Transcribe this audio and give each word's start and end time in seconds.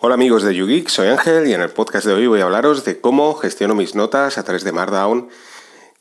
Hola 0.00 0.14
amigos 0.14 0.44
de 0.44 0.54
YouGeek, 0.54 0.88
soy 0.90 1.08
Ángel 1.08 1.48
y 1.48 1.54
en 1.54 1.60
el 1.60 1.70
podcast 1.70 2.06
de 2.06 2.12
hoy 2.12 2.28
voy 2.28 2.40
a 2.40 2.44
hablaros 2.44 2.84
de 2.84 3.00
cómo 3.00 3.34
gestiono 3.34 3.74
mis 3.74 3.96
notas 3.96 4.38
a 4.38 4.44
través 4.44 4.62
de 4.62 4.70
Markdown 4.70 5.28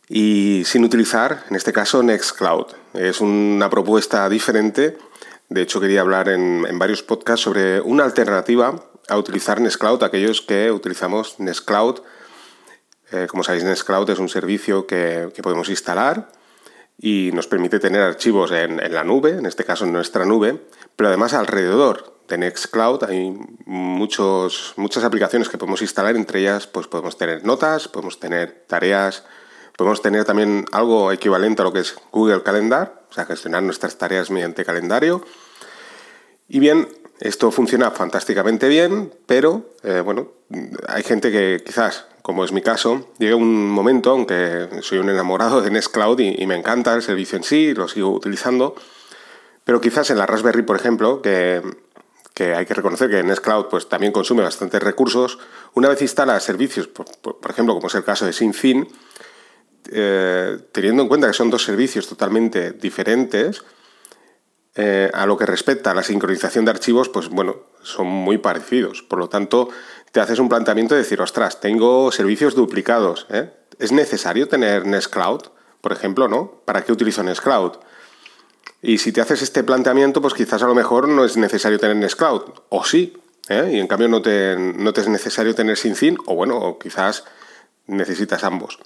y 0.08 0.62
sin 0.66 0.84
utilizar, 0.84 1.46
en 1.50 1.56
este 1.56 1.74
caso, 1.74 2.04
Nextcloud. 2.04 2.68
Es 2.94 3.22
una 3.22 3.72
propuesta 3.72 4.30
diferente, 4.30 5.00
de 5.50 5.62
hecho 5.64 5.82
quería 5.82 6.02
hablar 6.02 6.30
en, 6.30 6.78
varios 6.78 7.02
podcasts 7.02 7.44
sobre 7.44 7.82
una 7.82 8.04
alternativa 8.04 8.84
a 9.10 9.18
utilizar 9.18 9.60
Nextcloud, 9.60 10.04
aquellos 10.04 10.44
que 10.44 10.72
utilizamos 10.72 11.40
Nextcloud. 11.40 12.02
Eh, 13.12 13.26
como 13.28 13.44
sabéis, 13.44 13.64
Nextcloud 13.64 14.08
es 14.12 14.20
un 14.20 14.30
servicio 14.30 14.86
que, 14.86 15.32
podemos 15.42 15.70
instalar 15.70 16.30
y 17.00 17.32
nos 17.34 17.48
permite 17.48 17.80
tener 17.80 18.02
archivos 18.02 18.52
en, 18.52 18.80
en 18.80 18.94
la 18.94 19.04
nube, 19.04 19.32
en 19.32 19.48
este 19.48 19.64
caso 19.64 19.86
en 19.86 19.94
nuestra 19.94 20.24
nube, 20.24 20.62
pero 20.96 21.08
además 21.08 21.34
alrededor 21.34 22.17
de 22.28 22.38
Nextcloud 22.38 23.04
hay 23.06 23.38
muchos, 23.66 24.74
muchas 24.76 25.04
aplicaciones 25.04 25.50
que 25.50 25.58
podemos 25.58 25.82
instalar, 25.82 26.16
entre 26.16 26.42
ellas 26.42 26.68
pues 26.68 26.88
podemos 26.88 27.18
tener 27.18 27.46
notas, 27.46 27.88
podemos 27.88 28.20
tener 28.20 28.66
tareas, 28.68 29.24
podemos 29.78 30.02
tener 30.02 30.26
también 30.26 30.66
algo 30.72 31.12
equivalente 31.12 31.62
a 31.62 31.66
lo 31.66 31.74
que 31.74 31.80
es 31.80 31.96
Google 32.12 32.44
Calendar, 32.44 33.06
o 33.10 33.14
sea, 33.14 33.26
gestionar 33.26 33.64
nuestras 33.64 33.98
tareas 33.98 34.30
mediante 34.30 34.66
calendario. 34.66 35.24
Y 36.50 36.60
bien, 36.60 36.88
esto 37.20 37.52
funciona 37.52 37.92
fantásticamente 37.92 38.68
bien, 38.68 39.14
pero 39.26 39.74
eh, 39.84 40.02
bueno, 40.02 40.32
hay 40.88 41.04
gente 41.04 41.32
que 41.32 41.62
quizás, 41.66 42.06
como 42.22 42.44
es 42.44 42.52
mi 42.52 42.62
caso, 42.62 43.08
llega 43.20 43.36
un 43.36 43.70
momento, 43.70 44.12
aunque 44.12 44.68
soy 44.82 44.98
un 44.98 45.10
enamorado 45.10 45.62
de 45.62 45.72
Nextcloud 45.72 46.20
y, 46.20 46.42
y 46.42 46.48
me 46.48 46.56
encanta 46.56 46.94
el 46.94 47.02
servicio 47.02 47.38
en 47.38 47.44
sí, 47.44 47.74
lo 47.74 47.88
sigo 47.88 48.12
utilizando, 48.12 48.76
pero 49.68 49.82
quizás 49.82 50.10
en 50.12 50.18
la 50.18 50.26
Raspberry, 50.26 50.62
por 50.62 50.78
ejemplo, 50.78 51.22
que 51.22 51.62
que 52.38 52.54
hay 52.54 52.68
que 52.68 52.76
reconocer 52.76 53.10
que 53.10 53.24
Nextcloud 53.24 53.66
pues, 53.66 53.90
también 53.90 54.12
consume 54.12 54.44
bastantes 54.44 54.80
recursos. 54.84 55.40
Una 55.74 55.90
vez 55.90 56.04
instala 56.04 56.40
servicios, 56.40 56.88
por, 56.88 57.08
ejemplo, 57.50 57.74
como 57.74 57.88
es 57.88 57.96
el 57.96 58.04
caso 58.04 58.28
de 58.28 58.34
SyncFin, 58.34 58.88
eh, 59.92 60.60
teniendo 60.72 61.02
en 61.02 61.08
cuenta 61.08 61.26
que 61.26 61.34
son 61.34 61.50
dos 61.50 61.64
servicios 61.64 62.08
totalmente 62.08 62.74
diferentes, 62.74 63.64
eh, 64.76 65.10
a 65.16 65.26
lo 65.26 65.36
que 65.36 65.48
respecta 65.48 65.90
a 65.90 65.94
la 65.96 66.04
sincronización 66.04 66.64
de 66.64 66.70
archivos, 66.70 67.10
pues 67.10 67.28
bueno, 67.30 67.56
son 67.82 68.06
muy 68.06 68.38
parecidos. 68.38 69.02
Por 69.02 69.18
lo 69.18 69.30
tanto, 69.30 69.70
te 70.12 70.20
haces 70.20 70.38
un 70.38 70.48
planteamiento 70.48 70.94
de 70.94 71.02
decir, 71.02 71.20
ostras, 71.20 71.60
tengo 71.60 72.12
servicios 72.12 72.54
duplicados. 72.54 73.26
¿eh? 73.32 73.52
¿Es 73.80 73.92
necesario 73.92 74.48
tener 74.48 74.86
Nextcloud, 74.86 75.42
por 75.82 75.92
ejemplo, 75.92 76.28
no? 76.28 76.62
¿Para 76.66 76.84
qué 76.84 76.92
utilizo 76.92 77.24
Nextcloud? 77.24 77.78
Y 78.88 79.00
si 79.00 79.12
te 79.12 79.20
haces 79.20 79.42
este 79.42 79.66
planteamiento, 79.66 80.22
pues 80.22 80.34
quizás 80.34 80.64
a 80.64 80.66
lo 80.66 80.74
mejor 80.74 81.10
no 81.10 81.26
es 81.26 81.36
necesario 81.36 81.78
tener 81.78 81.98
Nextcloud, 81.98 82.44
o 82.70 82.86
sí, 82.86 83.18
¿eh? 83.50 83.72
y 83.74 83.80
en 83.82 83.88
cambio 83.88 84.08
no 84.08 84.22
te, 84.22 84.56
no 84.58 84.94
te 84.94 85.02
es 85.02 85.10
necesario 85.10 85.54
tener 85.54 85.76
SyncFin, 85.76 86.18
o 86.26 86.36
bueno, 86.36 86.78
quizás 86.82 87.26
necesitas 87.88 88.46
ambos. 88.46 88.80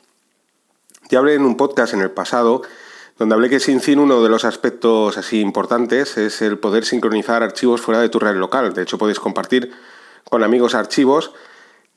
Ya 1.11 1.19
hablé 1.19 1.35
en 1.35 1.45
un 1.45 1.55
podcast 1.55 1.93
en 1.93 2.01
el 2.01 2.09
pasado 2.09 2.63
donde 3.19 3.35
hablé 3.35 3.47
que 3.47 3.59
SyncFin 3.59 3.99
uno 3.99 4.23
de 4.23 4.29
los 4.29 4.43
aspectos 4.43 5.19
así 5.19 5.39
importantes 5.39 6.17
es 6.17 6.41
el 6.41 6.57
poder 6.57 6.83
sincronizar 6.83 7.43
archivos 7.43 7.79
fuera 7.79 8.01
de 8.01 8.09
tu 8.09 8.17
red 8.17 8.37
local. 8.37 8.73
De 8.73 8.81
hecho, 8.81 8.97
podéis 8.97 9.19
compartir 9.19 9.71
con 10.27 10.43
amigos 10.43 10.73
archivos 10.73 11.31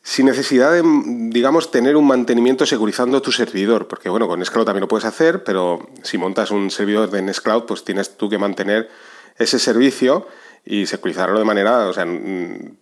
sin 0.05 0.27
necesidad 0.27 0.71
de, 0.71 0.83
digamos, 1.31 1.71
tener 1.71 1.97
un 1.97 2.07
mantenimiento 2.07 2.67
securizando 2.67 3.23
tu 3.23 3.33
servidor, 3.33 3.89
porque 3.89 4.11
bueno, 4.11 4.29
con 4.29 4.39
Nextcloud 4.39 4.67
también 4.67 4.83
lo 4.83 4.89
puedes 4.89 5.07
hacer, 5.07 5.43
pero 5.45 5.89
si 6.03 6.19
montas 6.19 6.51
un 6.51 6.71
servidor 6.71 7.11
de 7.11 7.23
Nextcloud, 7.23 7.65
pues 7.65 7.85
tienes 7.85 8.19
tú 8.19 8.29
que 8.29 8.37
mantener 8.37 8.91
ese 9.39 9.59
servicio 9.59 10.29
y 10.63 10.85
securizarlo 10.85 11.39
de 11.39 11.47
manera, 11.47 11.89
o 11.89 11.93
sea, 11.95 12.05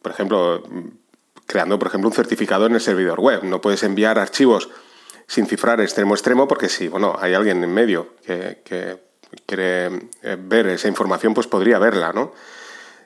por 0.03 0.11
ejemplo, 0.11 0.65
creando, 1.47 1.79
por 1.79 1.89
ejemplo, 1.89 2.11
un 2.11 2.15
certificado 2.15 2.67
en 2.67 2.75
el 2.75 2.81
servidor 2.81 3.21
web. 3.21 3.45
No 3.45 3.61
puedes 3.61 3.85
enviar 3.85 4.19
archivos 4.19 4.69
sin 5.29 5.47
cifrar 5.47 5.81
extremo 5.81 6.15
a 6.15 6.17
extremo, 6.17 6.49
porque 6.49 6.69
si, 6.69 6.89
bueno, 6.89 7.17
hay 7.21 7.35
alguien 7.35 7.63
en 7.63 7.73
medio 7.73 8.17
que, 8.27 8.63
que 8.65 8.99
quiere 9.47 9.87
eh, 10.23 10.37
ver 10.41 10.67
esa 10.67 10.89
información, 10.89 11.35
pues 11.35 11.47
podría 11.47 11.79
verla, 11.79 12.13
¿no? 12.13 12.33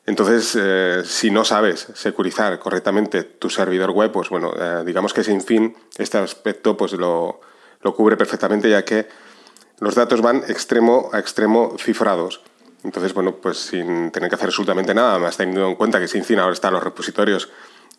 Entonces, 0.07 0.57
eh, 0.59 1.03
si 1.05 1.33
no 1.33 1.45
sabes 1.45 1.89
securizar 1.95 2.61
correctamente 2.61 3.25
tu 3.25 3.51
servidor 3.51 3.91
web, 3.91 4.13
pues 4.13 4.29
bueno, 4.29 4.53
eh, 4.57 4.85
digamos 4.87 5.13
que 5.13 5.25
sin 5.25 5.41
fin 5.43 5.77
este 5.99 6.19
aspecto 6.19 6.77
pues 6.77 6.93
lo, 6.93 7.41
cubre 7.97 8.17
perfectamente 8.17 8.71
ya 8.71 8.85
que 8.85 9.09
los 9.81 9.97
datos 9.97 10.23
van 10.23 10.45
extremo 10.49 11.11
a 11.13 11.19
extremo 11.19 11.75
cifrados. 11.79 12.41
Entonces, 12.85 13.15
bueno, 13.15 13.35
pues 13.35 13.59
sin 13.59 14.13
tener 14.13 14.29
que 14.29 14.37
hacer 14.37 14.47
absolutamente 14.47 14.95
nada, 14.95 15.19
más 15.19 15.37
teniendo 15.37 15.67
en 15.67 15.75
cuenta 15.75 15.99
que 15.99 16.07
sin 16.07 16.25
fin 16.25 16.39
ahora 16.39 16.53
están 16.53 16.73
los 16.73 16.85
repositorios 16.85 17.49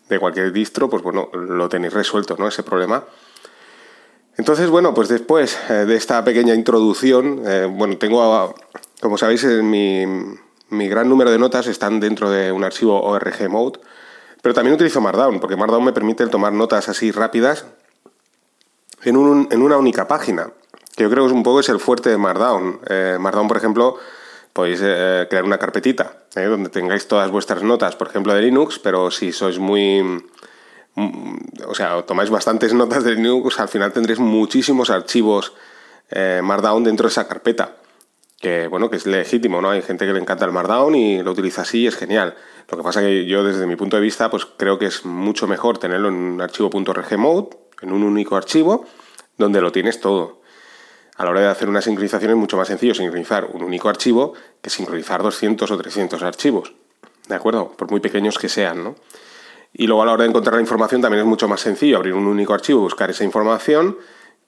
de 0.08 0.18
cualquier 0.18 0.54
distro, 0.54 0.90
pues 0.90 1.04
bueno, 1.04 1.30
lo 1.34 1.68
tenéis 1.68 1.92
resuelto, 1.92 2.38
¿no? 2.40 2.48
Ese 2.48 2.64
problema. 2.64 3.04
Entonces, 4.38 4.70
bueno, 4.70 4.94
pues 4.94 5.10
después 5.10 5.60
eh, 5.70 5.74
de 5.74 5.96
esta 5.98 6.24
pequeña 6.24 6.54
introducción, 6.54 7.44
bueno, 7.72 7.98
tengo, 7.98 8.56
como 9.02 9.18
sabéis, 9.18 9.44
en 9.44 9.70
mi 9.70 10.06
mi 10.70 10.88
gran 10.88 11.10
número 11.10 11.32
de 11.32 11.38
notas 11.38 11.68
están 11.68 12.00
dentro 12.00 12.30
de 12.30 12.52
un 12.52 12.64
archivo 12.64 13.02
ORG 13.02 13.50
Mode, 13.50 13.80
pero 14.42 14.54
también 14.54 14.76
utilizo 14.76 15.02
Markdown, 15.02 15.40
porque 15.40 15.56
Markdown 15.56 15.84
me 15.84 15.94
permite 15.94 16.26
tomar 16.28 16.54
notas 16.54 16.90
así 16.90 17.12
rápidas 17.12 17.66
en, 19.04 19.18
una 19.18 19.78
única 19.78 20.08
página, 20.08 20.52
que 20.96 21.04
yo 21.04 21.10
creo 21.10 21.24
que 21.24 21.28
es 21.28 21.34
un 21.34 21.44
poco 21.44 21.60
es 21.60 21.70
el 21.70 21.80
fuerte 21.80 22.10
de 22.10 22.18
Markdown. 22.18 22.80
Eh, 22.90 23.18
Markdown, 23.20 23.48
por 23.48 23.58
ejemplo, 23.58 23.98
podéis 24.54 24.80
eh, 24.84 25.28
crear 25.30 25.44
una 25.44 25.58
carpetita 25.58 26.14
eh, 26.36 26.46
donde 26.46 26.70
tengáis 26.70 27.08
todas 27.08 27.32
vuestras 27.32 27.64
notas, 27.64 27.96
por 27.96 28.08
ejemplo, 28.08 28.34
de 28.34 28.42
Linux, 28.42 28.80
pero 28.80 29.12
si 29.12 29.32
sois 29.32 29.60
muy... 29.60 30.02
Mm, 30.96 31.38
o 31.68 31.76
sea, 31.76 32.02
tomáis 32.04 32.30
bastantes 32.30 32.74
notas 32.74 33.04
de 33.04 33.16
Linux, 33.16 33.60
al 33.60 33.70
final 33.70 33.94
tendréis 33.94 34.20
muchísimos 34.20 34.90
archivos 34.90 35.54
Markdown 36.42 36.86
dentro 36.86 37.04
de 37.04 37.12
esa 37.12 37.28
carpeta 37.28 37.76
que 38.40 38.68
bueno, 38.68 38.90
que 38.90 38.98
es 38.98 39.06
legítimo, 39.08 39.62
¿no? 39.62 39.72
Hay 39.72 39.82
gente 39.82 40.06
que 40.06 40.14
le 40.14 40.20
encanta 40.20 40.46
el 40.46 40.52
Markdown 40.52 40.96
y 40.96 41.24
lo 41.24 41.32
utiliza 41.32 41.64
así 41.64 41.82
y 41.82 41.88
es 41.88 41.96
genial. 41.96 42.36
Lo 42.70 42.78
que 42.78 42.84
pasa 42.84 43.02
que 43.02 43.26
yo 43.26 43.44
desde 43.44 43.66
mi 43.66 43.76
punto 43.76 43.96
de 43.96 44.02
vista, 44.02 44.30
pues 44.30 44.46
creo 44.46 44.78
que 44.78 44.86
es 44.86 45.06
mucho 45.06 45.48
mejor 45.48 45.80
tenerlo 45.80 46.10
en 46.10 46.16
un 46.16 46.42
archivo 46.42 46.70
.rg 46.70 47.18
mode, 47.18 47.50
en 47.82 47.92
un 47.92 48.04
único 48.04 48.36
archivo, 48.36 48.86
donde 49.38 49.62
lo 49.62 49.72
tienes 49.72 50.00
todo. 50.00 50.42
A 51.16 51.24
la 51.24 51.32
hora 51.32 51.42
de 51.42 51.48
hacer 51.48 51.68
una 51.68 51.82
sincronización 51.82 52.32
es 52.32 52.38
mucho 52.38 52.58
más 52.58 52.68
sencillo 52.68 52.94
sincronizar 52.94 53.46
un 53.52 53.64
único 53.64 53.90
archivo 53.90 54.34
que 54.62 54.70
sincronizar 54.70 55.24
200 55.24 55.72
o 55.72 55.78
300 55.78 56.22
archivos. 56.22 56.74
¿De 57.28 57.34
acuerdo? 57.34 57.72
Por 57.72 57.90
muy 57.90 58.00
pequeños 58.00 58.38
que 58.38 58.50
sean, 58.50 58.84
¿no? 58.84 58.96
Y 59.74 59.88
luego 59.88 60.04
a 60.04 60.06
la 60.06 60.14
hora 60.14 60.24
de 60.24 60.30
encontrar 60.30 60.56
la 60.56 60.62
información 60.62 61.02
también 61.02 61.22
es 61.22 61.28
mucho 61.28 61.48
más 61.48 61.62
sencillo 61.62 61.98
abrir 61.98 62.14
un 62.14 62.28
único 62.28 62.54
archivo, 62.54 62.82
buscar 62.82 63.10
esa 63.10 63.24
información, 63.24 63.98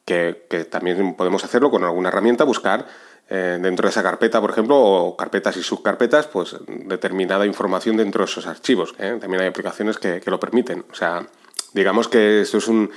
que, 0.05 0.45
que 0.49 0.65
también 0.65 1.15
podemos 1.15 1.43
hacerlo 1.43 1.71
con 1.71 1.83
alguna 1.83 2.09
herramienta, 2.09 2.43
buscar 2.43 2.87
eh, 3.31 3.59
dentro 3.61 3.85
de 3.85 3.91
esa 3.91 4.01
carpeta, 4.01 4.41
por 4.41 4.49
ejemplo, 4.49 4.75
o 4.75 5.15
carpetas 5.15 5.55
y 5.55 5.61
subcarpetas, 5.61 6.25
pues 6.25 6.55
determinada 6.67 7.45
información 7.45 7.95
dentro 7.95 8.25
de 8.25 8.31
esos 8.31 8.47
archivos. 8.47 8.95
¿eh? 8.97 9.17
También 9.21 9.41
hay 9.43 9.47
aplicaciones 9.47 9.99
que, 9.99 10.19
lo 10.25 10.39
permiten. 10.39 10.83
O 10.91 10.95
sea, 10.95 11.27
digamos 11.73 12.07
que 12.07 12.41
esto 12.41 12.57
es 12.57 12.67
un 12.67 12.89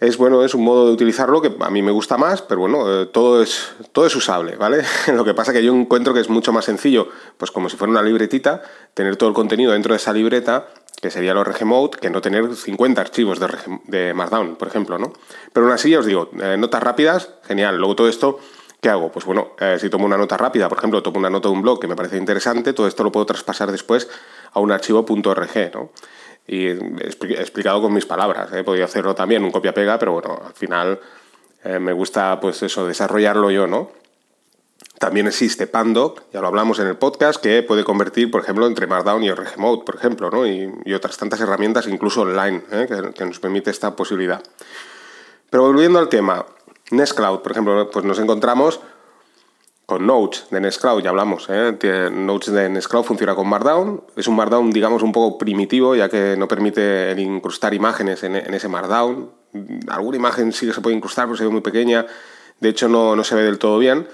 es 0.00 0.16
bueno, 0.16 0.44
es 0.44 0.54
un 0.54 0.64
modo 0.64 0.88
de 0.88 0.92
utilizarlo 0.94 1.40
que 1.40 1.54
a 1.60 1.70
mí 1.70 1.82
me 1.82 1.92
gusta 1.92 2.16
más, 2.16 2.42
pero 2.42 2.62
bueno, 2.62 3.02
eh, 3.02 3.06
todo 3.06 3.40
es 3.40 3.72
todo 3.92 4.06
es 4.06 4.16
usable, 4.16 4.56
¿vale? 4.56 4.82
lo 5.14 5.24
que 5.24 5.34
pasa 5.34 5.52
que 5.52 5.62
yo 5.62 5.72
encuentro 5.72 6.12
que 6.12 6.18
es 6.18 6.28
mucho 6.28 6.52
más 6.52 6.64
sencillo, 6.64 7.08
pues 7.38 7.52
como 7.52 7.68
si 7.68 7.76
fuera 7.76 7.92
una 7.92 8.02
libretita, 8.02 8.62
tener 8.94 9.14
todo 9.14 9.28
el 9.28 9.36
contenido 9.36 9.70
dentro 9.70 9.92
de 9.92 9.98
esa 9.98 10.12
libreta, 10.12 10.66
que 11.00 11.12
sería 11.12 11.32
lo 11.32 11.44
Mode, 11.64 11.98
que 12.00 12.10
no 12.10 12.20
tener 12.20 12.56
50 12.56 13.00
archivos 13.00 13.38
de, 13.38 13.48
de 13.86 14.14
Markdown, 14.14 14.56
por 14.56 14.66
ejemplo, 14.66 14.98
¿no? 14.98 15.12
Pero 15.52 15.66
aún 15.66 15.74
así, 15.74 15.90
ya 15.90 16.00
os 16.00 16.06
digo, 16.06 16.30
notas 16.32 16.82
rápidas, 16.82 17.30
genial. 17.44 17.76
Luego 17.76 17.94
todo 17.94 18.08
esto 18.08 18.40
¿Qué 18.82 18.90
hago? 18.90 19.12
Pues 19.12 19.24
bueno, 19.24 19.52
eh, 19.60 19.76
si 19.80 19.88
tomo 19.88 20.06
una 20.06 20.16
nota 20.16 20.36
rápida, 20.36 20.68
por 20.68 20.76
ejemplo, 20.76 21.04
tomo 21.04 21.20
una 21.20 21.30
nota 21.30 21.48
de 21.48 21.54
un 21.54 21.62
blog 21.62 21.78
que 21.78 21.86
me 21.86 21.94
parece 21.94 22.16
interesante, 22.16 22.72
todo 22.72 22.88
esto 22.88 23.04
lo 23.04 23.12
puedo 23.12 23.24
traspasar 23.24 23.70
después 23.70 24.08
a 24.52 24.58
un 24.58 24.72
archivo 24.72 25.06
.org, 25.08 25.70
¿no? 25.72 25.92
Y 26.48 26.66
he 26.66 27.06
explicado 27.06 27.80
con 27.80 27.92
mis 27.94 28.06
palabras, 28.06 28.52
he 28.52 28.64
podido 28.64 28.84
hacerlo 28.84 29.14
también, 29.14 29.44
un 29.44 29.52
copia-pega, 29.52 30.00
pero 30.00 30.14
bueno, 30.14 30.36
al 30.44 30.54
final 30.54 30.98
eh, 31.62 31.78
me 31.78 31.92
gusta 31.92 32.40
pues 32.40 32.60
eso, 32.64 32.84
desarrollarlo 32.84 33.52
yo, 33.52 33.68
¿no? 33.68 33.92
También 34.98 35.28
existe 35.28 35.68
Pandoc, 35.68 36.24
ya 36.32 36.40
lo 36.40 36.48
hablamos 36.48 36.80
en 36.80 36.88
el 36.88 36.96
podcast, 36.96 37.40
que 37.40 37.62
puede 37.62 37.84
convertir, 37.84 38.32
por 38.32 38.42
ejemplo, 38.42 38.66
entre 38.66 38.88
Markdown 38.88 39.22
y 39.22 39.30
ORG 39.30 39.58
Mode, 39.58 39.84
por 39.86 39.94
ejemplo, 39.94 40.28
¿no? 40.28 40.44
y, 40.44 40.92
otras 40.92 41.16
tantas 41.16 41.40
herramientas, 41.40 41.86
incluso 41.86 42.22
online, 42.22 42.62
¿eh? 42.72 43.12
que 43.14 43.24
nos 43.24 43.38
permite 43.38 43.70
esta 43.70 43.94
posibilidad. 43.94 44.42
Pero 45.52 45.64
volviendo 45.64 45.98
al 45.98 46.08
tema, 46.08 46.46
Nextcloud, 46.92 47.40
por 47.40 47.52
ejemplo, 47.52 47.90
pues 47.90 48.04
nos 48.04 48.18
encontramos 48.18 48.80
con 49.86 50.06
Notes 50.06 50.46
de 50.50 50.60
Nextcloud, 50.60 51.02
ya 51.02 51.10
hablamos. 51.10 51.46
¿eh? 51.48 52.10
Notes 52.12 52.52
de 52.52 52.68
Nextcloud 52.68 53.04
funciona 53.04 53.34
con 53.34 53.48
Markdown. 53.48 54.04
Es 54.16 54.28
un 54.28 54.36
Markdown, 54.36 54.70
digamos, 54.70 55.02
un 55.02 55.12
poco 55.12 55.38
primitivo, 55.38 55.96
ya 55.96 56.08
que 56.08 56.36
no 56.36 56.48
permite 56.48 57.14
incrustar 57.18 57.74
imágenes 57.74 58.22
en, 58.22 58.36
ese 58.36 58.68
Markdown. 58.68 59.30
Alguna 59.88 60.16
imagen 60.16 60.52
sí 60.52 60.66
que 60.66 60.72
se 60.72 60.80
puede 60.80 60.96
incrustar, 60.96 61.26
pero 61.26 61.36
se 61.36 61.44
ve 61.44 61.50
muy 61.50 61.60
pequeña. 61.60 62.06
De 62.60 62.68
hecho, 62.68 62.88
no, 62.88 63.16
no 63.16 63.24
se 63.24 63.34
ve 63.34 63.42
del 63.42 63.58
todo 63.58 63.78
bien. 63.78 64.06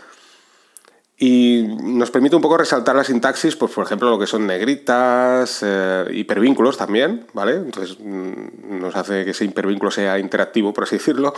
Y 1.21 1.65
nos 1.83 2.13
permite 2.13 2.37
un 2.37 2.43
poco 2.43 2.57
resaltar 2.57 2.95
la 2.95 3.03
sintaxis, 3.03 3.57
pues 3.57 3.73
por 3.73 3.85
ejemplo 3.85 4.09
lo 4.09 4.21
que 4.21 4.29
son 4.29 4.47
negritas, 4.47 5.65
eh, 5.67 6.05
hipervínculos 6.13 6.77
también, 6.77 7.27
¿vale? 7.33 7.55
Entonces 7.57 7.99
mm, 7.99 8.79
nos 8.79 8.95
hace 8.95 9.25
que 9.25 9.33
ese 9.33 9.45
hipervínculo 9.45 9.91
sea 9.91 10.21
interactivo, 10.21 10.73
por 10.73 10.85
así 10.85 10.97
decirlo. 10.97 11.35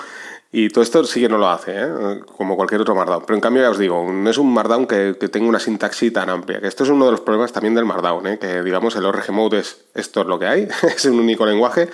Y 0.53 0.69
todo 0.71 0.83
esto 0.83 1.05
sí 1.05 1.21
que 1.21 1.29
no 1.29 1.39
lo 1.39 1.49
hace, 1.49 1.73
¿eh? 1.77 2.21
como 2.37 2.57
cualquier 2.57 2.81
otro 2.81 2.95
Markdown. 2.95 3.23
Pero 3.25 3.37
en 3.37 3.41
cambio 3.41 3.63
ya 3.63 3.71
os 3.71 3.79
digo, 3.79 4.11
no 4.11 4.31
es 4.31 4.37
un 4.37 4.53
Markdown 4.53 4.87
que, 4.87 5.17
que 5.19 5.29
tenga 5.29 5.49
una 5.49 5.61
sintaxis 5.61 6.13
tan 6.13 6.29
amplia. 6.29 6.61
Que 6.61 6.67
esto 6.67 6.83
es 6.83 6.91
uno 6.91 7.05
de 7.05 7.13
los 7.13 7.21
problemas 7.21 7.53
también 7.53 7.75
del 7.75 7.85
Markdown, 7.85 8.27
¿eh? 8.27 8.39
que 8.39 8.63
digamos 8.63 8.97
el 8.97 9.05
ORG 9.05 9.31
Mode 9.31 9.61
es 9.61 9.85
esto 9.95 10.23
es 10.23 10.27
lo 10.27 10.39
que 10.39 10.47
hay, 10.47 10.69
es 10.83 11.05
un 11.05 11.21
único 11.21 11.47
lenguaje. 11.47 11.89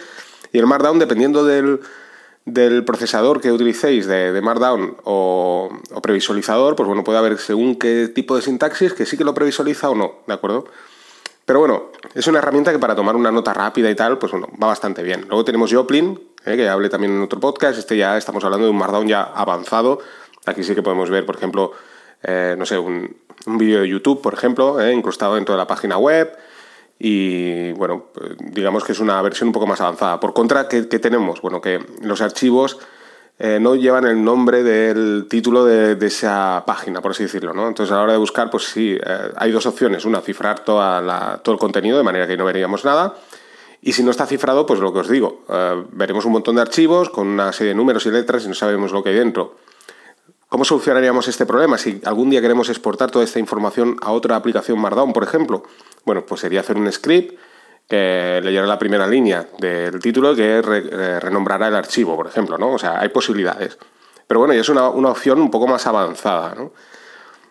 Y 0.53 0.59
el 0.59 0.67
Markdown, 0.67 0.99
dependiendo 0.99 1.45
del 1.45 1.81
del 2.47 2.85
procesador 2.85 3.41
que 3.41 3.51
utilicéis 3.51 4.07
de, 4.07 4.41
Markdown 4.41 4.97
o, 5.03 5.69
previsualizador, 6.01 6.77
pues 6.77 6.87
bueno, 6.87 7.03
puede 7.03 7.19
haber 7.19 7.39
según 7.39 7.75
qué 7.75 8.09
tipo 8.09 8.37
de 8.37 8.43
sintaxis 8.43 8.95
que 8.95 9.05
sí 9.05 9.19
que 9.19 9.25
lo 9.25 9.35
previsualiza 9.35 9.91
o 9.91 9.97
no, 9.97 10.21
¿de 10.29 10.35
acuerdo? 10.35 10.67
Pero 11.47 11.61
bueno, 11.61 11.93
es 12.15 12.27
una 12.27 12.41
herramienta 12.41 12.73
que 12.73 12.79
para 12.81 12.97
tomar 12.97 13.15
una 13.15 13.31
nota 13.31 13.55
rápida 13.55 13.89
y 13.89 13.95
tal, 13.95 14.19
pues 14.19 14.33
bueno, 14.33 14.49
va 14.61 14.67
bastante 14.67 15.05
bien. 15.05 15.27
Luego 15.29 15.45
tenemos 15.45 15.73
Joplin, 15.73 16.21
¿eh? 16.45 16.57
que 16.57 16.69
hablé 16.69 16.89
también 16.89 17.13
en 17.13 17.23
otro 17.23 17.39
podcast, 17.39 17.79
este 17.79 17.97
ya 17.97 18.19
estamos 18.19 18.43
hablando 18.45 18.67
de 18.67 18.73
un 18.73 18.77
Markdown 18.77 19.07
ya 19.07 19.23
avanzado. 19.23 20.01
Aquí 20.45 20.65
sí 20.65 20.75
que 20.75 20.83
podemos 20.83 21.09
ver, 21.09 21.25
por 21.25 21.37
ejemplo, 21.37 21.73
eh, 22.25 22.57
no 22.59 22.67
sé, 22.67 22.77
un, 22.77 23.17
vídeo 23.47 23.81
de 23.81 23.89
YouTube, 23.89 24.21
por 24.21 24.35
ejemplo, 24.35 24.81
¿eh? 24.81 24.93
incrustado 24.93 25.37
dentro 25.37 25.55
de 25.55 25.59
la 25.59 25.69
página 25.69 25.99
web, 25.99 26.37
y 26.99 27.71
bueno, 27.73 28.07
digamos 28.41 28.83
que 28.83 28.91
es 28.91 28.99
una 28.99 29.23
versión 29.23 29.51
un 29.51 29.53
poco 29.53 29.69
más 29.69 29.81
avanzada. 29.81 30.19
Por 30.19 30.33
contra, 30.33 30.67
¿qué, 30.67 30.83
tenemos? 30.83 31.41
Bueno, 31.43 31.61
que 31.61 31.81
los 32.03 32.23
archivos 32.23 32.79
eh, 33.39 33.59
no 33.61 33.75
llevan 33.75 34.07
el 34.07 34.25
nombre 34.25 34.63
del 34.63 35.27
título 35.29 35.65
de, 35.65 35.99
esa 36.07 36.65
página, 36.67 37.03
por 37.03 37.11
así 37.11 37.25
decirlo, 37.25 37.53
¿no? 37.53 37.69
Entonces 37.69 37.93
a 37.93 37.97
la 37.97 38.03
hora 38.03 38.13
de 38.13 38.19
buscar, 38.19 38.51
pues 38.51 38.65
sí, 38.65 38.97
eh, 38.99 39.19
hay 39.37 39.53
dos 39.53 39.67
opciones. 39.67 40.07
Una, 40.07 40.23
cifrar 40.23 40.65
todo 40.65 41.53
el 41.53 41.59
contenido 41.59 41.99
de 41.99 42.03
manera 42.03 42.27
que 42.27 42.37
no 42.37 42.47
veríamos 42.47 42.85
nada. 42.85 43.15
Y 43.83 43.93
si 43.93 44.03
no 44.03 44.11
está 44.11 44.27
cifrado, 44.27 44.65
pues 44.65 44.81
lo 44.81 44.93
que 44.93 45.01
os 45.01 45.09
digo, 45.09 45.45
eh, 45.51 45.85
veremos 45.93 46.25
un 46.25 46.33
montón 46.33 46.57
de 46.57 46.63
archivos 46.63 47.11
con 47.11 47.27
una 47.27 47.53
serie 47.53 47.69
de 47.71 47.75
números 47.75 48.07
y 48.07 48.11
letras 48.11 48.45
y 48.45 48.49
no 48.49 48.55
sabemos 48.55 48.91
lo 48.93 49.03
que 49.03 49.11
hay 49.11 49.17
dentro. 49.17 49.57
¿Cómo 50.49 50.65
solucionaríamos 50.65 51.29
este 51.29 51.45
problema 51.45 51.77
si 51.77 52.01
algún 52.05 52.31
día 52.31 52.41
queremos 52.41 52.71
exportar 52.71 53.11
toda 53.11 53.25
esta 53.25 53.39
información 53.39 53.97
a 54.01 54.13
otra 54.13 54.37
aplicación 54.37 54.81
Markdown, 54.81 55.13
por 55.13 55.25
ejemplo? 55.25 55.65
Bueno, 56.05 56.25
pues 56.25 56.41
sería 56.41 56.61
hacer 56.61 56.79
un 56.79 56.91
script 56.91 57.39
que 57.89 58.41
leyera 58.43 58.67
la 58.67 58.79
primera 58.79 59.07
línea 59.07 59.47
del 59.59 60.01
título 60.01 60.35
que 60.35 60.59
eh, 60.59 61.21
renombrará 61.21 61.69
el 61.69 61.77
archivo, 61.77 62.17
por 62.17 62.27
ejemplo, 62.27 62.59
¿no? 62.59 62.73
O 62.73 62.79
sea, 62.79 63.01
hay 63.01 63.09
posibilidades. 63.11 63.79
Pero 64.27 64.41
bueno, 64.41 64.55
y 64.55 64.59
es 64.59 64.69
una, 64.69 64.89
opción 64.89 65.41
un 65.41 65.51
poco 65.51 65.69
más 65.69 65.87
avanzada, 65.87 66.55
¿no? 66.55 66.73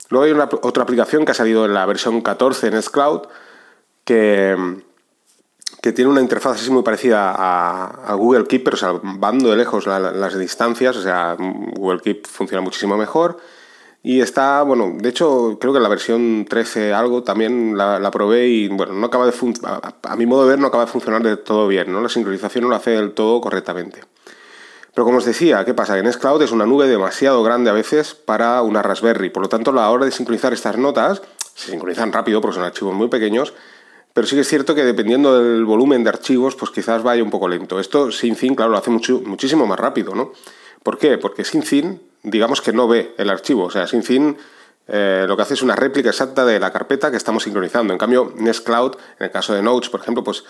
Luego 0.10 0.26
hay 0.26 0.32
una, 0.32 0.50
otra 0.62 0.84
aplicación 0.84 1.26
que 1.26 1.32
ha 1.32 1.36
salido 1.36 1.66
en 1.66 1.74
la 1.74 1.86
versión 1.86 2.22
14 2.22 2.68
en 2.68 2.82
Cloud 2.82 3.22
que, 4.04 4.56
que 5.82 5.94
tiene 5.94 6.12
una 6.12 6.22
interfaz 6.22 6.62
así 6.62 6.70
muy 6.70 6.84
parecida 6.84 7.34
a, 7.36 8.14
Google 8.14 8.46
Keep, 8.46 8.64
pero 8.66 8.78
salvando 8.78 9.50
de 9.50 9.56
lejos 9.56 9.88
las 9.88 10.38
distancias, 10.38 10.98
o 10.98 11.02
sea, 11.02 11.36
Google 11.40 12.02
Keep 12.02 12.28
funciona 12.28 12.62
muchísimo 12.62 12.98
mejor 12.98 13.40
y 14.08 14.22
está, 14.22 14.62
bueno, 14.62 14.94
de 15.00 15.10
hecho, 15.10 15.58
creo 15.60 15.74
que 15.74 15.80
la 15.80 15.90
versión 15.90 16.46
13 16.48 16.94
algo 16.94 17.24
también 17.24 17.76
la, 17.76 18.12
probé 18.12 18.48
y, 18.50 18.68
bueno, 18.68 18.94
no 18.94 19.08
acaba 19.08 19.26
de 19.26 19.34
a, 19.64 19.96
a, 20.04 20.16
mi 20.16 20.28
modo 20.28 20.44
de 20.44 20.50
ver 20.50 20.60
no 20.60 20.68
acaba 20.68 20.86
de 20.86 20.92
funcionar 20.92 21.24
de 21.24 21.38
todo 21.38 21.68
bien, 21.68 21.92
¿no? 21.92 22.00
La 22.02 22.10
sincronización 22.10 22.66
no 22.66 22.70
lo 22.70 22.76
hace 22.76 22.92
del 22.92 23.14
todo 23.14 23.42
correctamente. 23.42 24.02
Pero 24.94 25.06
como 25.06 25.18
os 25.18 25.26
decía, 25.26 25.66
¿qué 25.66 25.74
pasa? 25.74 25.98
En 25.98 26.06
Nextcloud 26.06 26.40
es 26.44 26.52
una 26.52 26.68
nube 26.68 26.88
demasiado 26.88 27.42
grande 27.42 27.72
a 27.72 27.74
veces 27.74 28.14
para 28.14 28.62
una 28.62 28.84
Raspberry. 28.84 29.32
Por 29.32 29.42
lo 29.42 29.50
tanto, 29.50 29.72
la 29.72 29.90
hora 29.90 30.06
de 30.06 30.12
sincronizar 30.12 30.54
estas 30.54 30.78
notas, 30.78 31.24
se 31.56 31.72
sincronizan 31.72 32.14
rápido 32.14 32.42
porque 32.42 32.58
son 32.58 32.64
archivos 32.64 32.94
muy 32.94 33.08
pequeños, 33.08 33.56
pero 34.14 34.28
sí 34.28 34.36
que 34.36 34.42
es 34.42 34.48
cierto 34.48 34.76
que 34.76 34.84
dependiendo 34.84 35.42
del 35.42 35.66
volumen 35.66 36.04
de 36.04 36.12
archivos, 36.12 36.56
pues 36.56 36.70
quizás 36.70 37.02
vaya 37.02 37.24
un 37.24 37.32
poco 37.32 37.48
lento. 37.48 37.80
Esto 37.80 38.12
SyncIn, 38.12 38.54
claro, 38.54 38.72
lo 38.72 38.78
hace 38.78 38.92
mucho, 38.92 39.20
muchísimo 39.26 39.66
más 39.66 39.80
rápido, 39.80 40.14
¿no? 40.14 40.32
¿Por 40.84 41.00
qué? 41.00 41.18
Porque 41.18 41.44
SyncIn 41.44 42.00
digamos 42.26 42.62
que 42.62 42.74
no 42.74 42.88
ve 42.88 43.14
el 43.18 43.30
archivo. 43.30 43.66
O 43.66 43.72
sea, 43.72 43.88
SyncIn 43.88 44.38
eh, 44.88 45.26
lo 45.28 45.36
que 45.36 45.44
hace 45.44 45.54
es 45.54 45.62
una 45.62 45.76
réplica 45.76 46.10
exacta 46.10 46.46
de 46.46 46.60
la 46.60 46.72
carpeta 46.72 47.10
que 47.10 47.18
estamos 47.18 47.44
sincronizando. 47.44 47.94
En 47.94 48.00
cambio, 48.00 48.34
Nextcloud, 48.36 48.96
en 49.20 49.26
el 49.26 49.32
caso 49.32 49.54
de 49.54 49.62
Notes, 49.62 49.90
por 49.90 50.02
ejemplo, 50.02 50.24
pues 50.24 50.44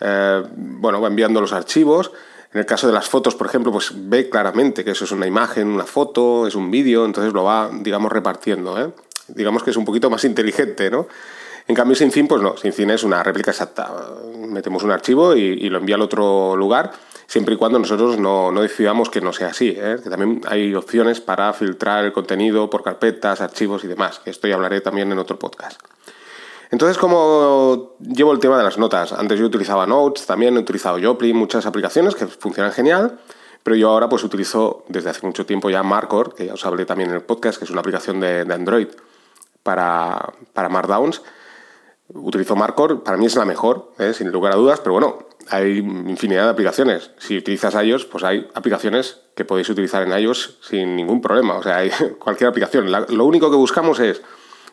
eh, 0.00 0.42
bueno, 0.54 1.00
va 1.00 1.08
enviando 1.08 1.40
los 1.40 1.52
archivos. 1.52 2.12
En 2.52 2.60
el 2.60 2.66
caso 2.66 2.86
de 2.86 2.94
las 2.94 3.08
fotos, 3.08 3.34
por 3.34 3.46
ejemplo, 3.46 3.70
pues 3.72 3.92
ve 3.94 4.30
claramente 4.30 4.84
que 4.84 4.92
eso 4.92 5.04
es 5.04 5.12
una 5.12 5.26
imagen, 5.26 5.68
una 5.68 5.84
foto, 5.84 6.46
es 6.46 6.54
un 6.54 6.70
vídeo, 6.70 7.04
entonces 7.04 7.32
lo 7.34 7.44
va, 7.44 7.70
digamos, 7.70 8.10
repartiendo. 8.10 8.80
¿eh? 8.80 8.90
Digamos 9.28 9.62
que 9.62 9.70
es 9.70 9.76
un 9.76 9.84
poquito 9.84 10.08
más 10.08 10.24
inteligente, 10.24 10.90
¿no? 10.90 11.08
En 11.66 11.74
cambio, 11.74 11.94
SyncIn, 11.94 12.26
pues 12.26 12.40
no, 12.40 12.56
SyncIn 12.56 12.88
es 12.88 13.04
una 13.04 13.22
réplica 13.22 13.50
exacta. 13.50 13.92
Metemos 14.38 14.82
un 14.82 14.90
archivo 14.90 15.36
y 15.36 15.68
lo 15.68 15.76
envía 15.76 15.96
al 15.96 16.00
otro 16.00 16.56
lugar 16.56 16.92
siempre 17.28 17.54
y 17.54 17.58
cuando 17.58 17.78
nosotros 17.78 18.18
no, 18.18 18.50
decidamos 18.60 19.10
que 19.10 19.20
no 19.20 19.32
sea 19.32 19.48
así, 19.48 19.74
¿eh? 19.76 19.98
también 20.08 20.40
hay 20.48 20.74
opciones 20.74 21.20
para 21.20 21.52
filtrar 21.52 22.04
el 22.04 22.12
contenido 22.12 22.68
por 22.70 22.82
carpetas, 22.82 23.40
archivos 23.42 23.84
y 23.84 23.86
demás, 23.86 24.18
que 24.18 24.30
esto 24.30 24.48
ya 24.48 24.54
hablaré 24.54 24.80
también 24.80 25.12
en 25.12 25.18
otro 25.18 25.38
podcast. 25.38 25.80
Entonces, 26.70 26.98
como 26.98 27.96
llevo 28.00 28.32
el 28.32 28.40
tema 28.40 28.58
de 28.58 28.64
las 28.64 28.78
notas, 28.78 29.12
antes 29.12 29.38
yo 29.38 29.46
utilizaba 29.46 29.86
Notes, 29.86 30.26
también 30.26 30.56
he 30.56 30.58
utilizado 30.58 30.98
Joplin, 31.00 31.36
muchas 31.36 31.66
aplicaciones 31.66 32.14
que 32.14 32.26
funcionan 32.26 32.72
genial, 32.72 33.18
pero 33.62 33.76
yo 33.76 33.90
ahora 33.90 34.08
pues 34.08 34.24
utilizo 34.24 34.84
desde 34.88 35.10
hace 35.10 35.26
mucho 35.26 35.44
tiempo 35.46 35.70
ya 35.70 35.82
Markor, 35.82 36.34
que 36.34 36.46
ya 36.46 36.54
os 36.54 36.64
hablé 36.64 36.86
también 36.86 37.10
en 37.10 37.16
el 37.16 37.22
podcast, 37.22 37.58
que 37.58 37.64
es 37.64 37.70
una 37.70 37.80
aplicación 37.80 38.20
de, 38.20 38.40
Android 38.50 38.88
para, 39.62 40.32
para 40.54 40.68
Markdowns. 40.70 41.22
Utilizo 42.14 42.56
Markor, 42.56 43.02
para 43.02 43.16
mí 43.16 43.26
es 43.26 43.36
la 43.36 43.44
mejor, 43.44 43.92
¿eh? 43.98 44.14
sin 44.14 44.30
lugar 44.32 44.52
a 44.52 44.56
dudas, 44.56 44.80
pero 44.80 44.94
bueno, 44.94 45.18
hay 45.50 45.78
infinidad 45.78 46.44
de 46.44 46.50
aplicaciones. 46.50 47.10
Si 47.18 47.36
utilizas 47.36 47.74
iOS, 47.74 48.06
pues 48.06 48.24
hay 48.24 48.48
aplicaciones 48.54 49.20
que 49.34 49.44
podéis 49.44 49.68
utilizar 49.68 50.02
en 50.02 50.18
iOS 50.18 50.58
sin 50.62 50.96
ningún 50.96 51.20
problema. 51.20 51.56
O 51.56 51.62
sea, 51.62 51.78
hay 51.78 51.90
cualquier 52.18 52.48
aplicación. 52.48 52.90
lo 52.90 53.24
único 53.24 53.50
que 53.50 53.56
buscamos 53.56 54.00
es 54.00 54.22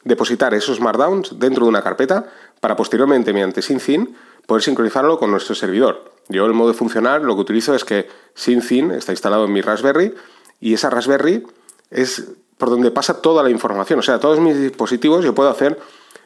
depositar 0.06 0.54
esos 0.54 0.80
Markdowns 0.80 1.38
dentro 1.40 1.66
de 1.66 1.70
una 1.70 1.82
carpeta 1.82 2.26
para 2.62 2.76
posteriormente, 2.76 3.34
mediante 3.34 3.62
SyncIn, 3.62 4.16
poder 4.46 4.64
sincronizarlo 4.64 5.20
con 5.20 5.32
nuestro 5.32 5.56
servidor. 5.56 6.14
Yo 6.30 6.46
el 6.46 6.54
modo 6.54 6.70
de 6.70 6.74
funcionar 6.76 7.22
lo 7.22 7.36
que 7.36 7.42
utilizo 7.42 7.76
es 7.76 7.84
que 7.84 8.08
SyncIn 8.36 8.92
está 8.92 9.12
instalado 9.12 9.46
en 9.46 9.54
mi 9.54 9.62
Raspberry 9.62 10.16
y 10.60 10.74
esa 10.74 10.90
Raspberry 10.90 11.46
es 11.90 12.32
por 12.58 12.70
donde 12.70 12.92
pasa 12.92 13.22
toda 13.22 13.44
la 13.44 13.50
información. 13.50 14.00
O 14.00 14.02
sea, 14.02 14.20
todos 14.20 14.40
mis 14.40 14.58
dispositivos 14.58 15.26
yo 15.26 15.36
puedo 15.36 15.50
hacer, 15.50 15.78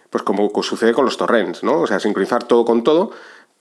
pues 0.10 0.24
como 0.24 0.52
sucede 0.64 0.94
con 0.94 1.06
los 1.06 1.18
torrents, 1.18 1.64
¿no? 1.64 1.82
O 1.82 1.88
sea, 1.88 2.00
sincronizar 2.00 2.44
todo 2.44 2.66
con 2.66 2.84
todo 2.84 3.12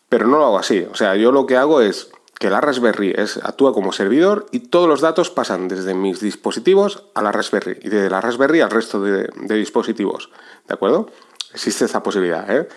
pero 0.09 0.27
no 0.27 0.39
lo 0.39 0.47
hago 0.47 0.59
así. 0.59 0.87
O 0.91 0.95
sea, 0.95 1.17
yo 1.17 1.33
lo 1.33 1.47
que 1.47 1.57
hago 1.57 1.81
es 1.81 2.11
que 2.39 2.51
la 2.51 2.61
Raspberry 2.61 3.15
es, 3.17 3.39
actúa 3.39 3.73
como 3.73 3.93
servidor 3.93 4.47
y 4.53 4.61
todos 4.61 4.89
los 4.89 5.01
datos 5.01 5.31
pasan 5.31 5.69
desde 5.69 5.95
mis 5.95 6.21
dispositivos 6.21 7.05
a 7.15 7.23
la 7.23 7.33
Raspberry 7.33 7.79
y 7.83 7.89
de 7.89 8.09
la 8.09 8.21
Raspberry 8.21 8.61
al 8.61 8.71
resto 8.71 9.01
de, 9.01 9.29
dispositivos. 9.55 10.31
¿De 10.67 10.75
acuerdo? 10.75 11.11
Existe 11.53 11.85
esta 11.85 12.03
posibilidad. 12.03 12.49
¿eh? 12.51 12.69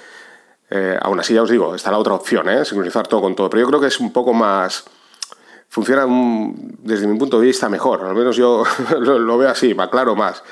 ¿eh? 0.70 0.98
aún 1.02 1.20
así, 1.20 1.34
ya 1.34 1.44
os 1.44 1.50
digo, 1.50 1.76
está 1.76 1.92
la 1.92 2.00
otra 2.00 2.14
opción, 2.14 2.50
¿eh? 2.50 2.66
sincronizar 2.66 3.08
todo 3.08 3.22
con 3.22 3.36
todo. 3.36 3.50
Pero 3.50 3.62
yo 3.62 3.68
creo 3.68 3.80
que 3.80 3.88
es 3.88 4.00
un 4.00 4.12
poco 4.12 4.34
más. 4.34 4.86
Funciona 5.70 6.06
desde 6.80 7.08
mi 7.08 7.18
punto 7.18 7.40
de 7.40 7.46
vista 7.46 7.70
mejor. 7.70 8.04
Al 8.04 8.16
menos 8.16 8.36
yo 8.36 8.64
lo, 9.00 9.20
lo 9.20 9.38
veo 9.38 9.50
así, 9.50 9.74
me 9.74 9.84
aclaro 9.84 10.16
más. 10.16 10.44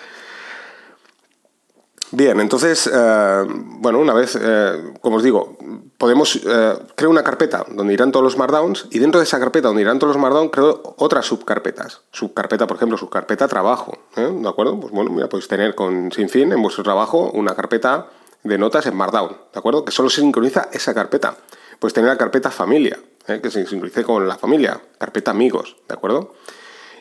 Bien, 2.11 2.39
entonces, 2.39 2.89
eh, 2.91 3.43
bueno, 3.47 3.99
una 3.99 4.13
vez, 4.13 4.35
eh, 4.41 4.93
como 4.99 5.17
os 5.17 5.23
digo, 5.23 5.57
podemos 5.97 6.37
eh, 6.43 6.73
crear 6.95 7.09
una 7.09 7.23
carpeta 7.23 7.65
donde 7.69 7.93
irán 7.93 8.11
todos 8.11 8.23
los 8.23 8.35
markdowns 8.35 8.87
y 8.89 8.97
dentro 8.97 9.19
de 9.19 9.25
esa 9.25 9.39
carpeta 9.39 9.67
donde 9.67 9.83
irán 9.83 9.99
todos 9.99 10.15
los 10.15 10.21
markdowns 10.21 10.51
creo 10.51 10.95
otras 10.97 11.27
subcarpetas. 11.27 12.01
Subcarpeta, 12.11 12.65
por 12.65 12.77
ejemplo, 12.77 12.97
subcarpeta 12.97 13.47
trabajo, 13.47 13.95
¿de 14.15 14.49
acuerdo? 14.49 14.79
Pues 14.79 14.91
bueno, 14.91 15.11
mira, 15.11 15.29
podéis 15.29 15.47
tener 15.47 15.75
con 15.75 16.11
sin 16.11 16.29
fin 16.29 16.51
en 16.51 16.61
vuestro 16.63 16.83
trabajo 16.83 17.29
una 17.31 17.53
carpeta 17.53 18.07
de 18.43 18.57
notas 18.57 18.87
en 18.87 18.95
markdown, 18.95 19.37
¿de 19.53 19.59
acuerdo? 19.59 19.85
Que 19.85 19.91
solo 19.91 20.09
se 20.09 20.21
sincroniza 20.21 20.69
esa 20.71 20.95
carpeta. 20.95 21.35
Puedes 21.77 21.93
tener 21.93 22.09
la 22.09 22.17
carpeta 22.17 22.49
familia, 22.49 22.97
que 23.25 23.51
se 23.51 23.67
sincronice 23.67 24.03
con 24.03 24.27
la 24.27 24.35
familia, 24.35 24.81
carpeta 24.97 25.29
amigos, 25.29 25.75
¿de 25.87 25.93
acuerdo? 25.93 26.33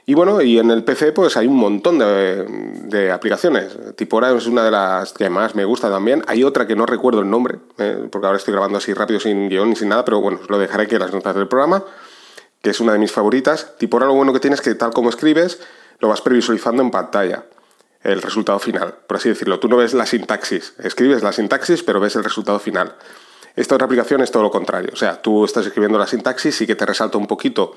Y 0.08 0.14
bueno, 0.14 0.40
y 0.40 0.58
en 0.58 0.70
el 0.70 0.84
PC 0.84 1.12
pues 1.12 1.36
hay 1.36 1.46
un 1.46 1.56
montón 1.56 1.98
de, 1.98 3.12
aplicaciones. 3.12 3.76
Tipora 3.94 4.34
es 4.34 4.46
una 4.46 4.64
de 4.64 4.70
las 4.70 5.12
que 5.12 5.28
más 5.28 5.54
me 5.54 5.66
gusta 5.66 5.90
también. 5.90 6.24
Hay 6.28 6.44
otra 6.44 6.66
que 6.66 6.74
no 6.74 6.86
recuerdo 6.86 7.20
el 7.20 7.28
nombre, 7.28 7.58
eh, 7.76 8.08
porque 8.10 8.26
ahora 8.26 8.38
estoy 8.38 8.52
grabando 8.52 8.78
así 8.78 8.94
rápido 8.94 9.20
sin 9.20 9.50
guion 9.50 9.68
ni 9.68 9.76
sin 9.76 9.90
nada, 9.90 10.06
pero 10.06 10.22
bueno, 10.22 10.38
os 10.42 10.48
lo 10.48 10.58
dejaré 10.58 10.84
aquí 10.84 10.94
en 10.94 11.02
las 11.02 11.12
notas 11.12 11.34
del 11.34 11.46
programa, 11.46 11.84
que 12.62 12.70
es 12.70 12.80
una 12.80 12.94
de 12.94 12.98
mis 12.98 13.12
favoritas. 13.12 13.76
Tipora 13.76 14.06
lo 14.06 14.14
bueno 14.14 14.32
que 14.32 14.40
tienes 14.40 14.60
es 14.60 14.64
que 14.64 14.74
tal 14.74 14.94
como 14.94 15.10
escribes, 15.10 15.60
lo 15.98 16.08
vas 16.08 16.22
previsualizando 16.22 16.82
en 16.82 16.90
pantalla 16.90 17.44
el 18.02 18.22
resultado 18.22 18.58
final, 18.60 18.94
por 19.06 19.18
así 19.18 19.28
decirlo. 19.28 19.60
Tú 19.60 19.68
no 19.68 19.76
ves 19.76 19.92
la 19.92 20.06
sintaxis, 20.06 20.72
escribes 20.78 21.22
la 21.22 21.32
sintaxis, 21.32 21.82
pero 21.82 22.00
ves 22.00 22.16
el 22.16 22.24
resultado 22.24 22.58
final. 22.58 22.94
Esta 23.56 23.74
otra 23.74 23.84
aplicación 23.84 24.22
es 24.22 24.30
todo 24.30 24.44
lo 24.44 24.50
contrario, 24.50 24.88
o 24.90 24.96
sea, 24.96 25.20
tú 25.20 25.44
estás 25.44 25.66
escribiendo 25.66 25.98
la 25.98 26.06
sintaxis 26.06 26.62
y 26.62 26.66
que 26.66 26.76
te 26.76 26.86
resalta 26.86 27.18
un 27.18 27.26
poquito 27.26 27.74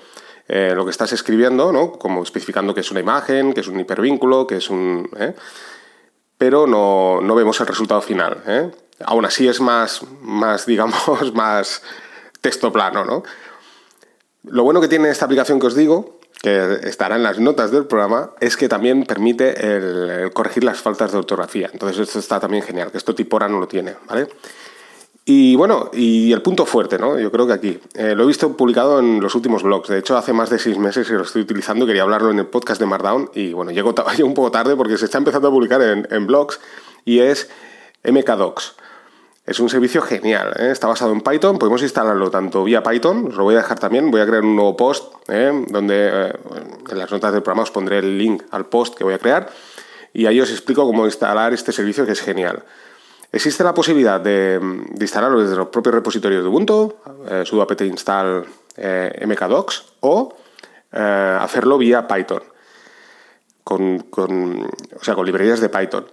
eh, 0.47 0.73
lo 0.75 0.85
que 0.85 0.91
estás 0.91 1.13
escribiendo, 1.13 1.71
¿no? 1.71 1.93
como 1.93 2.23
especificando 2.23 2.73
que 2.73 2.81
es 2.81 2.91
una 2.91 2.99
imagen, 2.99 3.53
que 3.53 3.61
es 3.61 3.67
un 3.67 3.79
hipervínculo, 3.79 4.47
que 4.47 4.57
es 4.57 4.69
un... 4.69 5.09
¿eh? 5.17 5.33
pero 6.41 6.65
no, 6.65 7.35
vemos 7.35 7.59
el 7.59 7.67
resultado 7.67 8.01
final. 8.01 8.41
¿eh? 8.47 8.71
Aún 9.05 9.25
así 9.25 9.47
es 9.47 9.61
más, 9.61 10.01
más, 10.21 10.65
digamos, 10.67 11.33
más 11.35 11.83
texto 12.41 12.73
plano, 12.73 13.05
¿no? 13.05 13.23
Lo 14.45 14.63
bueno 14.63 14.81
que 14.81 14.87
tiene 14.87 15.09
esta 15.09 15.25
aplicación 15.25 15.59
que 15.59 15.67
os 15.67 15.75
digo, 15.75 16.19
que 16.41 16.79
estará 16.83 17.15
en 17.15 17.21
las 17.21 17.37
notas 17.37 17.69
del 17.69 17.85
programa, 17.85 18.31
es 18.39 18.57
que 18.57 18.67
también 18.67 19.03
permite 19.03 19.75
el, 19.75 20.31
corregir 20.33 20.63
las 20.63 20.81
faltas 20.81 21.11
de 21.11 21.19
ortografía. 21.19 21.69
Entonces 21.71 21.99
esto 21.99 22.17
está 22.17 22.39
también 22.39 22.63
genial, 22.63 22.91
que 22.91 22.97
esto 22.97 23.13
Tipora 23.13 23.47
no 23.47 23.59
lo 23.59 23.67
tiene, 23.67 23.95
¿vale? 24.07 24.27
Y 25.23 25.55
bueno, 25.55 25.91
y 25.93 26.33
el 26.33 26.41
punto 26.41 26.65
fuerte, 26.65 26.97
¿no? 26.97 27.19
Yo 27.19 27.31
creo 27.31 27.45
que 27.45 27.53
aquí. 27.53 27.79
Eh, 27.93 28.15
lo 28.15 28.23
he 28.23 28.27
visto 28.27 28.57
publicado 28.57 28.99
en 28.99 29.21
los 29.21 29.35
últimos 29.35 29.61
blogs. 29.61 29.89
De 29.89 29.99
hecho, 29.99 30.17
hace 30.17 30.33
más 30.33 30.49
de 30.49 30.57
seis 30.57 30.77
meses 30.79 31.07
que 31.07 31.13
lo 31.13 31.21
estoy 31.21 31.43
utilizando. 31.43 31.85
Quería 31.85 32.01
hablarlo 32.01 32.31
en 32.31 32.39
el 32.39 32.47
podcast 32.47 32.81
de 32.81 32.87
Markdown. 32.87 33.29
Y 33.35 33.53
bueno, 33.53 33.71
llego, 33.71 33.93
un 34.23 34.33
poco 34.33 34.51
tarde 34.51 34.75
porque 34.75 34.97
se 34.97 35.05
está 35.05 35.19
empezando 35.19 35.47
a 35.47 35.51
publicar 35.51 35.81
en, 35.81 36.27
blogs. 36.27 36.59
Y 37.05 37.19
es 37.19 37.49
MKDocs. 38.03 38.75
Es 39.45 39.59
un 39.59 39.69
servicio 39.69 40.01
genial, 40.03 40.53
¿eh? 40.59 40.69
está 40.71 40.87
basado 40.87 41.11
en 41.11 41.21
Python, 41.21 41.57
podemos 41.57 41.81
instalarlo 41.81 42.29
tanto 42.29 42.63
vía 42.63 42.83
Python, 42.83 43.29
os 43.29 43.35
lo 43.35 43.43
voy 43.43 43.55
a 43.55 43.57
dejar 43.57 43.79
también, 43.79 44.11
voy 44.11 44.21
a 44.21 44.27
crear 44.27 44.43
un 44.43 44.55
nuevo 44.55 44.77
post 44.77 45.15
¿eh? 45.29 45.65
donde 45.67 46.31
en 46.89 46.97
las 46.97 47.11
notas 47.11 47.33
del 47.33 47.41
programa 47.41 47.63
os 47.63 47.71
pondré 47.71 47.97
el 47.97 48.19
link 48.19 48.43
al 48.51 48.67
post 48.67 48.93
que 48.93 49.03
voy 49.03 49.15
a 49.15 49.17
crear 49.17 49.49
y 50.13 50.27
ahí 50.27 50.39
os 50.39 50.51
explico 50.51 50.85
cómo 50.85 51.05
instalar 51.05 51.53
este 51.53 51.71
servicio 51.71 52.05
que 52.05 52.11
es 52.11 52.21
genial. 52.21 52.63
Existe 53.33 53.63
la 53.63 53.73
posibilidad 53.73 54.19
de, 54.19 54.59
instalarlo 54.99 55.41
desde 55.41 55.55
los 55.55 55.69
propios 55.69 55.95
repositorios 55.95 56.43
de 56.43 56.49
Ubuntu, 56.49 56.93
eh, 57.29 57.43
sudo 57.45 57.61
apt 57.61 57.81
install 57.81 58.45
eh, 58.75 59.25
mkdocs, 59.25 59.85
o 60.01 60.35
eh, 60.91 61.37
hacerlo 61.39 61.77
vía 61.77 62.05
Python, 62.05 62.43
con, 63.63 64.03
o 64.11 65.03
sea, 65.03 65.15
con 65.15 65.25
librerías 65.25 65.61
de 65.61 65.69
Python. 65.69 66.05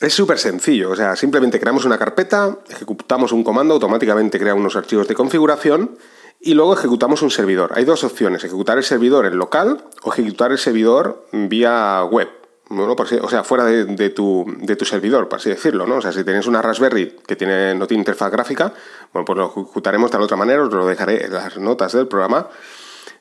Es 0.00 0.12
súper 0.12 0.40
sencillo, 0.40 0.90
o 0.90 0.96
sea, 0.96 1.14
simplemente 1.14 1.60
creamos 1.60 1.84
una 1.84 1.98
carpeta, 1.98 2.58
ejecutamos 2.68 3.30
un 3.30 3.44
comando, 3.44 3.74
automáticamente 3.74 4.40
crea 4.40 4.54
unos 4.54 4.74
archivos 4.74 5.06
de 5.06 5.14
configuración 5.14 5.96
y 6.40 6.54
luego 6.54 6.74
ejecutamos 6.74 7.22
un 7.22 7.30
servidor. 7.30 7.70
Hay 7.76 7.84
dos 7.84 8.02
opciones, 8.02 8.42
ejecutar 8.42 8.76
el 8.76 8.82
servidor 8.82 9.26
en 9.26 9.38
local 9.38 9.84
o 10.02 10.12
ejecutar 10.12 10.50
el 10.50 10.58
servidor 10.58 11.28
vía 11.30 12.02
web 12.10 12.41
o 12.78 13.28
sea, 13.28 13.44
fuera 13.44 13.64
de, 13.64 14.10
tu, 14.10 14.46
servidor, 14.84 15.28
por 15.28 15.38
así 15.38 15.50
decirlo, 15.50 15.86
¿no? 15.86 15.96
O 15.96 16.00
sea, 16.00 16.12
si 16.12 16.24
tenéis 16.24 16.46
una 16.46 16.62
Raspberry 16.62 17.16
que 17.26 17.36
tiene, 17.36 17.74
no 17.74 17.86
tiene 17.86 18.00
interfaz 18.00 18.30
gráfica, 18.30 18.72
bueno, 19.12 19.24
pues 19.24 19.36
lo 19.36 19.46
ejecutaremos 19.50 20.10
de 20.10 20.18
la 20.18 20.24
otra 20.24 20.36
manera, 20.36 20.62
os 20.62 20.72
lo 20.72 20.86
dejaré 20.86 21.26
en 21.26 21.32
las 21.32 21.58
notas 21.58 21.92
del 21.92 22.08
programa, 22.08 22.48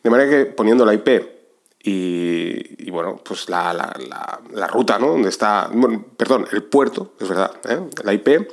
de 0.04 0.10
manera 0.10 0.30
que 0.30 0.46
poniendo 0.46 0.86
la 0.86 0.94
IP 0.94 1.10
y, 1.84 2.92
bueno, 2.92 3.20
pues 3.24 3.50
la, 3.50 3.72
ruta, 4.72 5.00
¿no? 5.00 5.08
Donde 5.08 5.30
está, 5.30 5.70
bueno, 5.74 6.06
perdón, 6.16 6.48
el 6.52 6.64
puerto, 6.64 7.14
es 7.20 7.28
verdad, 7.28 7.52
¿eh? 7.68 7.80
la 8.04 8.14
IP 8.14 8.48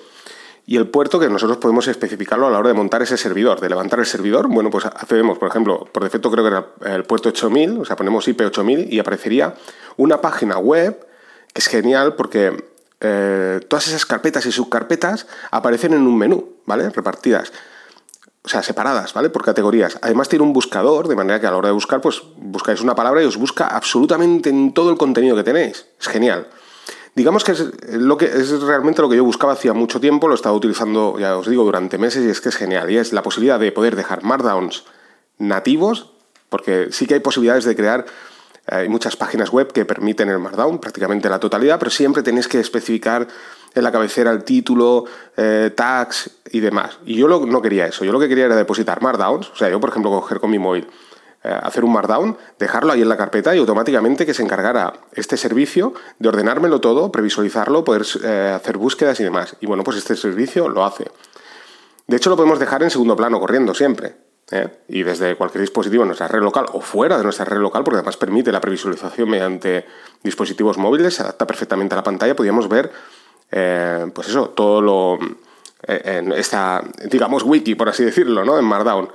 y 0.68 0.76
el 0.76 0.86
puerto 0.86 1.18
que 1.18 1.30
nosotros 1.30 1.56
podemos 1.56 1.88
especificarlo 1.88 2.46
a 2.46 2.50
la 2.50 2.58
hora 2.58 2.68
de 2.68 2.74
montar 2.74 3.00
ese 3.00 3.16
servidor, 3.16 3.58
de 3.58 3.70
levantar 3.70 4.00
el 4.00 4.04
servidor. 4.04 4.48
Bueno, 4.48 4.68
pues 4.68 4.84
hacemos, 4.84 5.38
por 5.38 5.48
ejemplo, 5.48 5.88
por 5.90 6.04
defecto 6.04 6.30
creo 6.30 6.44
que 6.44 6.50
era 6.84 6.94
el 6.94 7.04
puerto 7.04 7.30
8000, 7.30 7.78
o 7.78 7.84
sea, 7.86 7.96
ponemos 7.96 8.28
IP 8.28 8.42
8000 8.42 8.92
y 8.92 8.98
aparecería 8.98 9.54
una 9.96 10.20
página 10.20 10.58
web 10.58 11.06
que 11.54 11.62
es 11.62 11.68
genial 11.68 12.16
porque 12.16 12.68
eh, 13.00 13.60
todas 13.66 13.88
esas 13.88 14.04
carpetas 14.04 14.44
y 14.44 14.52
subcarpetas 14.52 15.26
aparecen 15.50 15.94
en 15.94 16.02
un 16.02 16.18
menú, 16.18 16.56
¿vale? 16.66 16.90
Repartidas. 16.90 17.50
O 18.42 18.48
sea, 18.50 18.62
separadas, 18.62 19.14
¿vale? 19.14 19.30
Por 19.30 19.42
categorías. 19.42 19.98
Además 20.02 20.28
tiene 20.28 20.44
un 20.44 20.52
buscador, 20.52 21.08
de 21.08 21.16
manera 21.16 21.40
que 21.40 21.46
a 21.46 21.50
la 21.50 21.56
hora 21.56 21.68
de 21.68 21.74
buscar, 21.74 22.02
pues 22.02 22.20
buscáis 22.36 22.82
una 22.82 22.94
palabra 22.94 23.22
y 23.22 23.24
os 23.24 23.38
busca 23.38 23.68
absolutamente 23.68 24.50
en 24.50 24.74
todo 24.74 24.90
el 24.90 24.98
contenido 24.98 25.34
que 25.34 25.44
tenéis. 25.44 25.86
Es 25.98 26.08
genial. 26.08 26.46
Digamos 27.18 27.42
que 27.42 27.50
es, 27.50 27.64
lo 27.94 28.16
que 28.16 28.26
es 28.26 28.62
realmente 28.62 29.02
lo 29.02 29.08
que 29.08 29.16
yo 29.16 29.24
buscaba 29.24 29.52
hacía 29.52 29.72
mucho 29.72 29.98
tiempo, 29.98 30.28
lo 30.28 30.34
he 30.34 30.36
estado 30.36 30.54
utilizando, 30.54 31.18
ya 31.18 31.36
os 31.36 31.48
digo, 31.48 31.64
durante 31.64 31.98
meses 31.98 32.24
y 32.24 32.30
es 32.30 32.40
que 32.40 32.48
es 32.48 32.54
genial. 32.54 32.88
Y 32.92 32.96
es 32.96 33.12
la 33.12 33.24
posibilidad 33.24 33.58
de 33.58 33.72
poder 33.72 33.96
dejar 33.96 34.22
Markdowns 34.22 34.84
nativos, 35.36 36.12
porque 36.48 36.90
sí 36.92 37.08
que 37.08 37.14
hay 37.14 37.20
posibilidades 37.20 37.64
de 37.64 37.74
crear, 37.74 38.06
eh, 38.68 38.74
hay 38.76 38.88
muchas 38.88 39.16
páginas 39.16 39.50
web 39.50 39.72
que 39.72 39.84
permiten 39.84 40.28
el 40.28 40.38
Markdown, 40.38 40.78
prácticamente 40.78 41.28
la 41.28 41.40
totalidad, 41.40 41.80
pero 41.80 41.90
siempre 41.90 42.22
tenéis 42.22 42.46
que 42.46 42.60
especificar 42.60 43.26
en 43.74 43.82
la 43.82 43.90
cabecera 43.90 44.30
el 44.30 44.44
título, 44.44 45.06
eh, 45.36 45.72
tags 45.74 46.30
y 46.52 46.60
demás. 46.60 47.00
Y 47.04 47.16
yo 47.16 47.26
no 47.26 47.60
quería 47.60 47.86
eso, 47.86 48.04
yo 48.04 48.12
lo 48.12 48.20
que 48.20 48.28
quería 48.28 48.44
era 48.44 48.54
depositar 48.54 49.02
Markdowns, 49.02 49.50
o 49.50 49.56
sea, 49.56 49.68
yo 49.68 49.80
por 49.80 49.90
ejemplo 49.90 50.12
coger 50.12 50.38
con 50.38 50.52
mi 50.52 50.60
móvil 50.60 50.84
eh, 50.84 50.86
hacer 51.52 51.84
un 51.84 51.92
markdown, 51.92 52.36
dejarlo 52.58 52.92
ahí 52.92 53.02
en 53.02 53.08
la 53.08 53.16
carpeta 53.16 53.54
y 53.54 53.58
automáticamente 53.58 54.26
que 54.26 54.34
se 54.34 54.42
encargara 54.42 54.94
este 55.12 55.36
servicio 55.36 55.94
de 56.18 56.28
ordenármelo 56.28 56.80
todo, 56.80 57.12
previsualizarlo, 57.12 57.84
poder 57.84 58.04
eh, 58.24 58.52
hacer 58.54 58.76
búsquedas 58.78 59.20
y 59.20 59.24
demás. 59.24 59.56
Y 59.60 59.66
bueno, 59.66 59.84
pues 59.84 59.96
este 59.96 60.16
servicio 60.16 60.68
lo 60.68 60.84
hace. 60.84 61.10
De 62.06 62.16
hecho, 62.16 62.30
lo 62.30 62.36
podemos 62.36 62.58
dejar 62.58 62.82
en 62.82 62.90
segundo 62.90 63.16
plano 63.16 63.38
corriendo 63.38 63.74
siempre. 63.74 64.16
¿eh? 64.50 64.68
Y 64.88 65.02
desde 65.02 65.36
cualquier 65.36 65.60
dispositivo 65.62 66.02
en 66.02 66.08
nuestra 66.08 66.28
red 66.28 66.40
local 66.40 66.66
o 66.72 66.80
fuera 66.80 67.18
de 67.18 67.24
nuestra 67.24 67.44
red 67.44 67.58
local, 67.58 67.84
porque 67.84 67.98
además 67.98 68.16
permite 68.16 68.50
la 68.50 68.60
previsualización 68.60 69.28
mediante 69.28 69.86
dispositivos 70.22 70.78
móviles, 70.78 71.14
se 71.14 71.22
adapta 71.22 71.46
perfectamente 71.46 71.94
a 71.94 71.96
la 71.96 72.02
pantalla, 72.02 72.34
podríamos 72.34 72.68
ver, 72.68 72.90
pues 73.50 74.28
eso, 74.28 74.50
todo 74.50 74.80
lo. 74.80 75.18
en 75.86 76.32
esta, 76.32 76.82
digamos, 77.10 77.42
wiki, 77.42 77.74
por 77.74 77.88
así 77.88 78.04
decirlo, 78.04 78.44
¿no? 78.44 78.58
En 78.58 78.64
Markdown. 78.64 79.10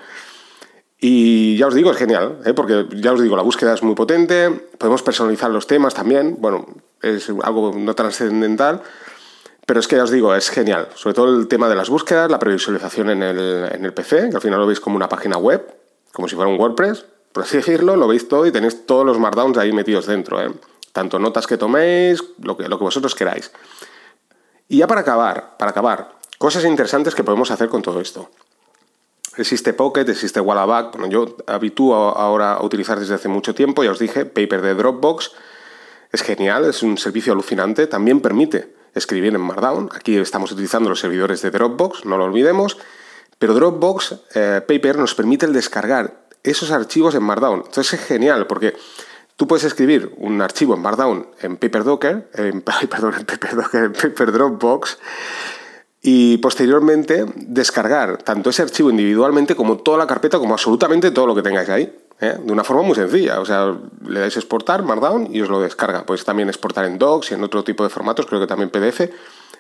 Y 1.06 1.58
ya 1.58 1.68
os 1.68 1.74
digo, 1.74 1.92
es 1.92 1.98
genial, 1.98 2.40
¿eh? 2.46 2.54
porque 2.54 2.88
ya 2.94 3.12
os 3.12 3.22
digo, 3.22 3.36
la 3.36 3.44
búsqueda 3.44 3.74
es 3.74 3.84
muy 3.84 3.94
potente, 3.94 4.50
podemos 4.78 5.04
personalizar 5.04 5.52
los 5.52 5.68
temas 5.68 5.94
también, 5.94 6.38
bueno, 6.40 6.66
es 7.02 7.30
algo 7.42 7.74
no 7.76 7.94
trascendental, 7.94 8.82
pero 9.66 9.82
es 9.82 9.90
que 9.90 9.98
ya 9.98 10.06
os 10.06 10.12
digo, 10.12 10.34
es 10.34 10.50
genial, 10.50 10.88
sobre 10.96 11.14
todo 11.14 11.38
el 11.38 11.50
tema 11.50 11.68
de 11.68 11.76
las 11.76 11.90
búsquedas, 11.90 12.32
la 12.32 12.40
previsualización 12.40 13.10
en 13.10 13.22
el, 13.22 13.70
en 13.74 13.84
el 13.84 13.94
PC, 13.94 14.30
que 14.30 14.38
al 14.38 14.42
final 14.42 14.62
lo 14.62 14.66
veis 14.66 14.80
como 14.80 14.96
una 14.96 15.10
página 15.10 15.36
web, 15.36 15.76
como 16.14 16.30
si 16.30 16.36
fuera 16.36 16.50
un 16.50 16.58
WordPress, 16.58 17.06
por 17.34 17.44
así 17.44 17.60
lo 17.80 18.08
veis 18.08 18.30
todo 18.30 18.46
y 18.46 18.54
tenéis 18.54 18.86
todos 18.86 19.06
los 19.06 19.20
markdowns 19.20 19.58
ahí 19.58 19.74
metidos 19.74 20.06
dentro, 20.06 20.42
¿eh? 20.42 20.54
tanto 20.94 21.20
notas 21.20 21.48
que 21.48 21.58
toméis, 21.58 22.24
lo 22.42 22.56
que, 22.56 22.70
lo 22.70 22.78
que 22.78 22.86
vosotros 22.86 23.14
queráis. 23.14 23.52
Y 24.70 24.78
ya 24.78 24.88
para 24.88 25.02
acabar, 25.02 25.58
para 25.58 25.72
acabar, 25.72 26.14
cosas 26.38 26.64
interesantes 26.64 27.14
que 27.14 27.26
podemos 27.26 27.52
hacer 27.52 27.68
con 27.68 27.82
todo 27.82 28.00
esto. 28.00 28.30
Existe 29.38 29.74
Pocket, 29.74 30.08
existe 30.08 30.40
Wallaback. 30.40 30.92
Bueno, 30.92 31.08
yo 31.08 31.38
habitúo 31.48 31.96
ahora 31.96 32.54
a 32.54 32.64
utilizar 32.64 33.00
desde 33.00 33.16
hace 33.16 33.28
mucho 33.28 33.56
tiempo, 33.56 33.84
ya 33.84 33.92
os 33.92 34.00
dije, 34.00 34.26
Paper 34.26 34.62
de 34.62 34.76
Dropbox. 34.76 35.32
Es 36.12 36.22
genial, 36.22 36.66
es 36.66 36.84
un 36.84 36.98
servicio 36.98 37.34
alucinante. 37.34 37.88
También 37.88 38.22
permite 38.22 38.76
escribir 38.94 39.34
en 39.34 39.42
Markdown. 39.42 39.90
Aquí 39.96 40.18
estamos 40.18 40.52
utilizando 40.52 40.90
los 40.90 41.00
servidores 41.00 41.42
de 41.42 41.50
Dropbox, 41.50 42.06
no 42.06 42.18
lo 42.18 42.26
olvidemos. 42.26 42.78
Pero 43.40 43.56
Dropbox 43.56 44.16
eh, 44.36 44.62
Paper 44.68 44.98
nos 44.98 45.16
permite 45.16 45.48
el 45.48 45.54
descargar 45.54 46.24
esos 46.44 46.72
archivos 46.72 47.16
en 47.16 47.24
Markdown. 47.24 47.64
Entonces 47.66 47.94
es 47.94 48.06
genial 48.06 48.46
porque 48.46 48.76
tú 49.36 49.48
puedes 49.48 49.64
escribir 49.64 50.14
un 50.18 50.42
archivo 50.42 50.76
en 50.76 50.82
Markdown 50.82 51.28
en 51.42 51.58
Paper 51.58 51.84
Docker, 51.84 52.30
en, 52.36 52.62
perdón, 52.90 53.16
en 53.18 53.26
Paper 53.26 53.56
Docker, 53.56 53.84
en 53.86 53.94
Paper 53.94 54.32
Dropbox 54.32 55.00
y 56.06 56.38
posteriormente 56.40 57.26
descargar 57.38 58.22
tanto 58.24 58.50
ese 58.50 58.62
archivo 58.62 58.90
individualmente 58.90 59.56
como 59.56 59.78
toda 59.78 59.98
la 59.98 60.06
carpeta, 60.06 60.38
como 60.38 60.54
absolutamente 60.54 61.12
todo 61.12 61.26
lo 61.26 61.34
que 61.34 61.42
tengáis 61.42 61.70
ahí. 61.70 61.98
¿eh? 62.20 62.38
De 62.44 62.52
una 62.52 62.66
forma 62.66 62.84
muy 62.84 62.94
sencilla. 62.94 63.40
O 63.40 63.46
sea, 63.46 63.74
le 64.06 64.20
dais 64.20 64.36
exportar, 64.36 64.84
Markdown 64.84 65.34
y 65.34 65.42
os 65.42 65.48
lo 65.48 65.62
descarga. 65.62 66.06
Podéis 66.06 66.26
también 66.26 66.50
exportar 66.50 66.84
en 66.84 67.00
Docs 67.00 67.32
y 67.32 67.36
en 67.36 67.44
otro 67.46 67.64
tipo 67.64 67.84
de 67.84 67.90
formatos, 67.90 68.26
creo 68.26 68.42
que 68.42 68.48
también 68.48 68.70
PDF. 68.70 69.10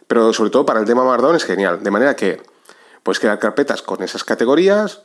Pero 0.05 0.33
sobre 0.33 0.49
todo 0.49 0.65
para 0.65 0.81
el 0.81 0.85
tema 0.85 1.05
Markdown 1.05 1.37
es 1.37 1.45
genial. 1.45 1.81
De 1.81 1.91
manera 1.91 2.13
que 2.17 2.41
podéis 3.03 3.21
crear 3.21 3.39
carpetas 3.39 3.81
con 3.81 4.03
esas 4.03 4.25
categorías, 4.25 5.01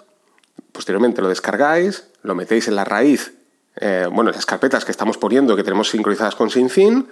posteriormente 0.73 1.23
lo 1.23 1.29
descargáis, 1.29 2.09
lo 2.23 2.35
metéis 2.35 2.67
en 2.67 2.75
la 2.75 2.85
raíz, 2.85 3.35
eh, 3.77 4.09
bueno, 4.11 4.33
las 4.33 4.45
carpetas 4.45 4.85
que 4.85 4.91
estamos 4.91 5.19
poniendo, 5.19 5.55
que 5.55 5.63
tenemos 5.63 5.91
sincronizadas 5.91 6.35
con 6.35 6.51
SyncIn, 6.51 7.09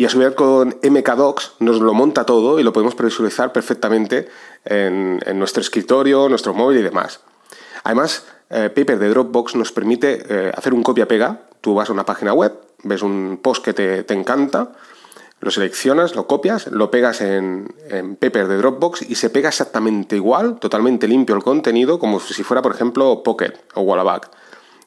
y 0.00 0.06
a 0.06 0.08
su 0.08 0.18
vez 0.18 0.34
con 0.34 0.78
MKDocs 0.82 1.56
nos 1.58 1.78
lo 1.78 1.92
monta 1.92 2.24
todo 2.24 2.58
y 2.58 2.62
lo 2.62 2.72
podemos 2.72 2.94
previsualizar 2.94 3.52
perfectamente 3.52 4.30
en, 4.64 5.20
nuestro 5.34 5.60
escritorio, 5.60 6.26
nuestro 6.30 6.54
móvil 6.54 6.78
y 6.78 6.82
demás. 6.82 7.20
Además, 7.84 8.24
eh, 8.48 8.70
Paper 8.74 8.98
de 8.98 9.10
Dropbox 9.10 9.56
nos 9.56 9.72
permite 9.72 10.22
eh, 10.26 10.52
hacer 10.56 10.72
un 10.72 10.82
copia-pega. 10.82 11.42
Tú 11.60 11.74
vas 11.74 11.90
a 11.90 11.92
una 11.92 12.06
página 12.06 12.32
web, 12.32 12.54
ves 12.82 13.02
un 13.02 13.40
post 13.42 13.62
que 13.62 13.74
te, 13.74 14.14
encanta, 14.14 14.72
lo 15.38 15.50
seleccionas, 15.50 16.16
lo 16.16 16.26
copias, 16.26 16.68
lo 16.68 16.90
pegas 16.90 17.20
en, 17.20 17.74
en, 17.90 18.16
Paper 18.16 18.48
de 18.48 18.56
Dropbox 18.56 19.02
y 19.02 19.16
se 19.16 19.28
pega 19.28 19.50
exactamente 19.50 20.16
igual, 20.16 20.58
totalmente 20.60 21.08
limpio 21.08 21.36
el 21.36 21.42
contenido, 21.42 21.98
como 21.98 22.20
si 22.20 22.42
fuera, 22.42 22.62
por 22.62 22.72
ejemplo, 22.72 23.22
Pocket 23.22 23.52
o 23.74 23.82
Wallaback. 23.82 24.30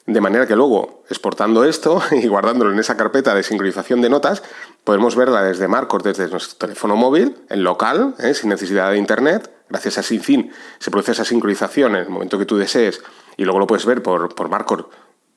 De 0.06 0.20
manera 0.20 0.46
que 0.46 0.54
luego, 0.54 1.02
exportando 1.08 1.64
esto 1.64 2.02
y 2.10 2.26
guardándolo 2.26 2.72
en 2.72 2.78
esa 2.78 2.96
carpeta 2.96 3.34
de 3.34 3.42
sincronización 3.42 4.02
de 4.02 4.10
notas, 4.10 4.42
podemos 4.84 5.16
verla 5.16 5.42
desde 5.42 5.66
Marcos, 5.66 6.02
desde 6.02 6.28
nuestro 6.28 6.58
teléfono 6.58 6.94
móvil, 6.94 7.36
en 7.48 7.64
local, 7.64 8.14
¿eh? 8.18 8.34
sin 8.34 8.50
necesidad 8.50 8.90
de 8.90 8.98
internet. 8.98 9.50
Gracias 9.70 9.96
a 9.96 10.02
SyncIn 10.02 10.52
se 10.78 10.90
produce 10.90 11.12
esa 11.12 11.24
sincronización 11.24 11.96
en 11.96 12.02
el 12.02 12.10
momento 12.10 12.38
que 12.38 12.44
tú 12.44 12.58
desees 12.58 13.02
y 13.38 13.44
luego 13.44 13.58
lo 13.58 13.66
puedes 13.66 13.86
ver 13.86 14.02
por, 14.02 14.34
por 14.34 14.90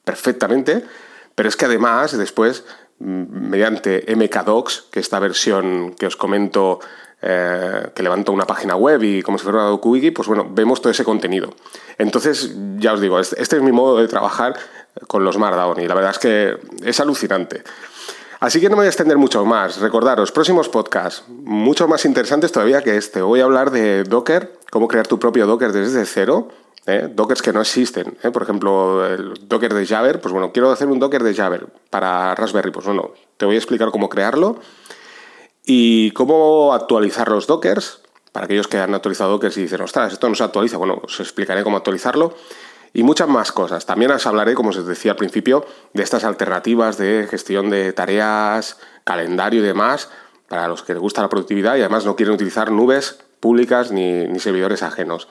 perfectamente. 0.03 0.85
Pero 1.33 1.47
es 1.47 1.55
que 1.55 1.65
además 1.65 2.17
después 2.17 2.65
mediante 2.99 4.05
MKDocs, 4.15 4.85
que 4.91 4.99
esta 4.99 5.19
versión 5.19 5.93
que 5.93 6.07
os 6.07 6.15
comento 6.15 6.79
eh, 7.21 7.89
que 7.95 8.03
levanto 8.03 8.31
una 8.31 8.45
página 8.45 8.75
web 8.75 9.01
y 9.03 9.23
como 9.23 9.37
si 9.37 9.43
fuera 9.43 9.59
una 9.59 9.67
DocuWiki, 9.69 10.11
pues 10.11 10.27
bueno, 10.27 10.47
vemos 10.49 10.81
todo 10.81 10.91
ese 10.91 11.03
contenido. 11.03 11.53
Entonces, 11.97 12.55
ya 12.77 12.93
os 12.93 13.01
digo, 13.01 13.19
este, 13.19 13.41
este 13.41 13.57
es 13.57 13.61
mi 13.63 13.71
modo 13.71 13.97
de 13.97 14.07
trabajar 14.07 14.55
con 15.07 15.23
los 15.23 15.37
Markdown 15.37 15.81
y 15.81 15.87
la 15.87 15.95
verdad 15.95 16.11
es 16.11 16.19
que 16.19 16.57
es 16.83 16.99
alucinante. 16.99 17.63
Así 18.39 18.61
que 18.61 18.69
no 18.69 18.75
me 18.75 18.81
voy 18.81 18.85
a 18.85 18.89
extender 18.89 19.17
mucho 19.17 19.43
más. 19.45 19.79
Recordaros, 19.79 20.31
próximos 20.31 20.69
podcasts, 20.69 21.23
mucho 21.27 21.87
más 21.87 22.05
interesantes 22.05 22.51
todavía 22.51 22.83
que 22.83 22.97
este. 22.97 23.21
Voy 23.21 23.41
a 23.41 23.45
hablar 23.45 23.71
de 23.71 24.03
Docker, 24.03 24.53
cómo 24.69 24.87
crear 24.87 25.07
tu 25.07 25.17
propio 25.17 25.47
Docker 25.47 25.71
desde 25.71 26.05
cero. 26.05 26.49
¿Eh? 26.87 27.09
Dockers 27.13 27.41
que 27.41 27.53
no 27.53 27.61
existen. 27.61 28.17
¿eh? 28.23 28.31
Por 28.31 28.43
ejemplo, 28.43 29.05
el 29.05 29.47
Docker 29.47 29.73
de 29.73 29.85
Java, 29.85 30.13
pues 30.13 30.31
bueno, 30.31 30.51
quiero 30.51 30.71
hacer 30.71 30.87
un 30.87 30.99
Docker 30.99 31.23
de 31.23 31.35
Java 31.35 31.59
para 31.89 32.33
Raspberry. 32.33 32.71
Pues 32.71 32.85
bueno, 32.85 33.11
te 33.37 33.45
voy 33.45 33.55
a 33.55 33.59
explicar 33.59 33.91
cómo 33.91 34.09
crearlo 34.09 34.59
y 35.65 36.11
cómo 36.11 36.73
actualizar 36.73 37.29
los 37.29 37.45
Dockers. 37.45 38.01
Para 38.31 38.45
aquellos 38.45 38.67
que 38.67 38.77
han 38.77 38.93
actualizado 38.93 39.31
Dockers 39.31 39.57
y 39.57 39.61
dicen, 39.61 39.81
ostras, 39.81 40.13
esto 40.13 40.29
no 40.29 40.35
se 40.35 40.43
actualiza, 40.43 40.77
bueno, 40.77 41.01
os 41.03 41.19
explicaré 41.19 41.63
cómo 41.63 41.77
actualizarlo 41.77 42.35
y 42.93 43.03
muchas 43.03 43.27
más 43.27 43.51
cosas. 43.51 43.85
También 43.85 44.11
os 44.11 44.25
hablaré, 44.25 44.53
como 44.53 44.69
os 44.69 44.85
decía 44.85 45.11
al 45.11 45.17
principio, 45.17 45.65
de 45.93 46.03
estas 46.03 46.23
alternativas 46.23 46.97
de 46.97 47.27
gestión 47.29 47.69
de 47.69 47.93
tareas, 47.93 48.79
calendario 49.03 49.61
y 49.61 49.63
demás, 49.63 50.09
para 50.47 50.67
los 50.67 50.83
que 50.83 50.93
les 50.93 51.01
gusta 51.01 51.21
la 51.21 51.29
productividad 51.29 51.75
y 51.75 51.81
además 51.81 52.05
no 52.05 52.15
quieren 52.15 52.35
utilizar 52.35 52.71
nubes 52.71 53.19
públicas 53.39 53.91
ni, 53.91 54.39
servidores 54.39 54.83
ajenos. 54.83 55.27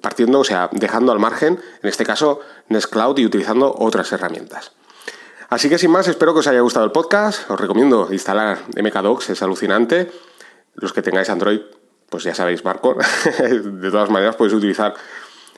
Partiendo, 0.00 0.40
o 0.40 0.44
sea, 0.44 0.70
dejando 0.72 1.10
al 1.10 1.18
margen, 1.18 1.60
en 1.82 1.88
este 1.88 2.04
caso, 2.04 2.40
Nextcloud 2.68 3.18
y 3.18 3.26
utilizando 3.26 3.74
otras 3.76 4.12
herramientas. 4.12 4.72
Así 5.48 5.68
que 5.68 5.78
sin 5.78 5.90
más, 5.90 6.06
espero 6.06 6.32
que 6.32 6.40
os 6.40 6.46
haya 6.46 6.60
gustado 6.60 6.84
el 6.84 6.92
podcast. 6.92 7.50
Os 7.50 7.58
recomiendo 7.58 8.08
instalar 8.12 8.58
MKDocs, 8.76 9.30
es 9.30 9.42
alucinante. 9.42 10.12
Los 10.74 10.92
que 10.92 11.02
tengáis 11.02 11.28
Android, 11.28 11.60
pues 12.08 12.22
ya 12.22 12.34
sabéis, 12.36 12.64
Marco. 12.64 12.96
de 13.38 13.90
todas 13.90 14.10
maneras, 14.10 14.36
podéis 14.36 14.54
utilizar 14.54 14.94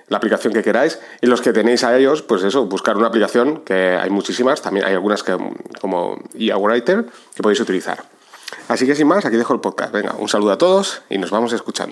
la 0.09 0.17
aplicación 0.17 0.55
que 0.55 0.63
queráis. 0.63 0.99
Y 1.21 1.27
los 1.27 1.43
que 1.43 1.53
tenéis 1.53 1.85
a 1.85 1.95
ellos, 1.95 2.23
pues 2.23 2.43
eso, 2.43 2.65
buscar 2.65 2.97
una 2.97 3.09
aplicación, 3.09 3.61
que 3.61 3.99
hay 4.01 4.09
muchísimas. 4.09 4.63
También 4.63 4.87
hay 4.87 4.95
algunas 4.95 5.23
que, 5.23 5.37
como 5.83 6.17
IA 6.35 6.57
Writer 6.57 7.05
que 7.35 7.43
podéis 7.43 7.61
utilizar. 7.61 8.03
Así 8.69 8.87
que 8.87 8.95
sin 8.95 9.07
más, 9.07 9.27
aquí 9.27 9.37
dejo 9.37 9.53
el 9.53 9.61
podcast. 9.61 9.93
Venga, 9.93 10.15
un 10.19 10.29
saludo 10.29 10.53
a 10.53 10.59
todos 10.59 11.03
y 11.11 11.19
nos 11.19 11.31
vamos 11.31 11.53
escuchando. 11.53 11.91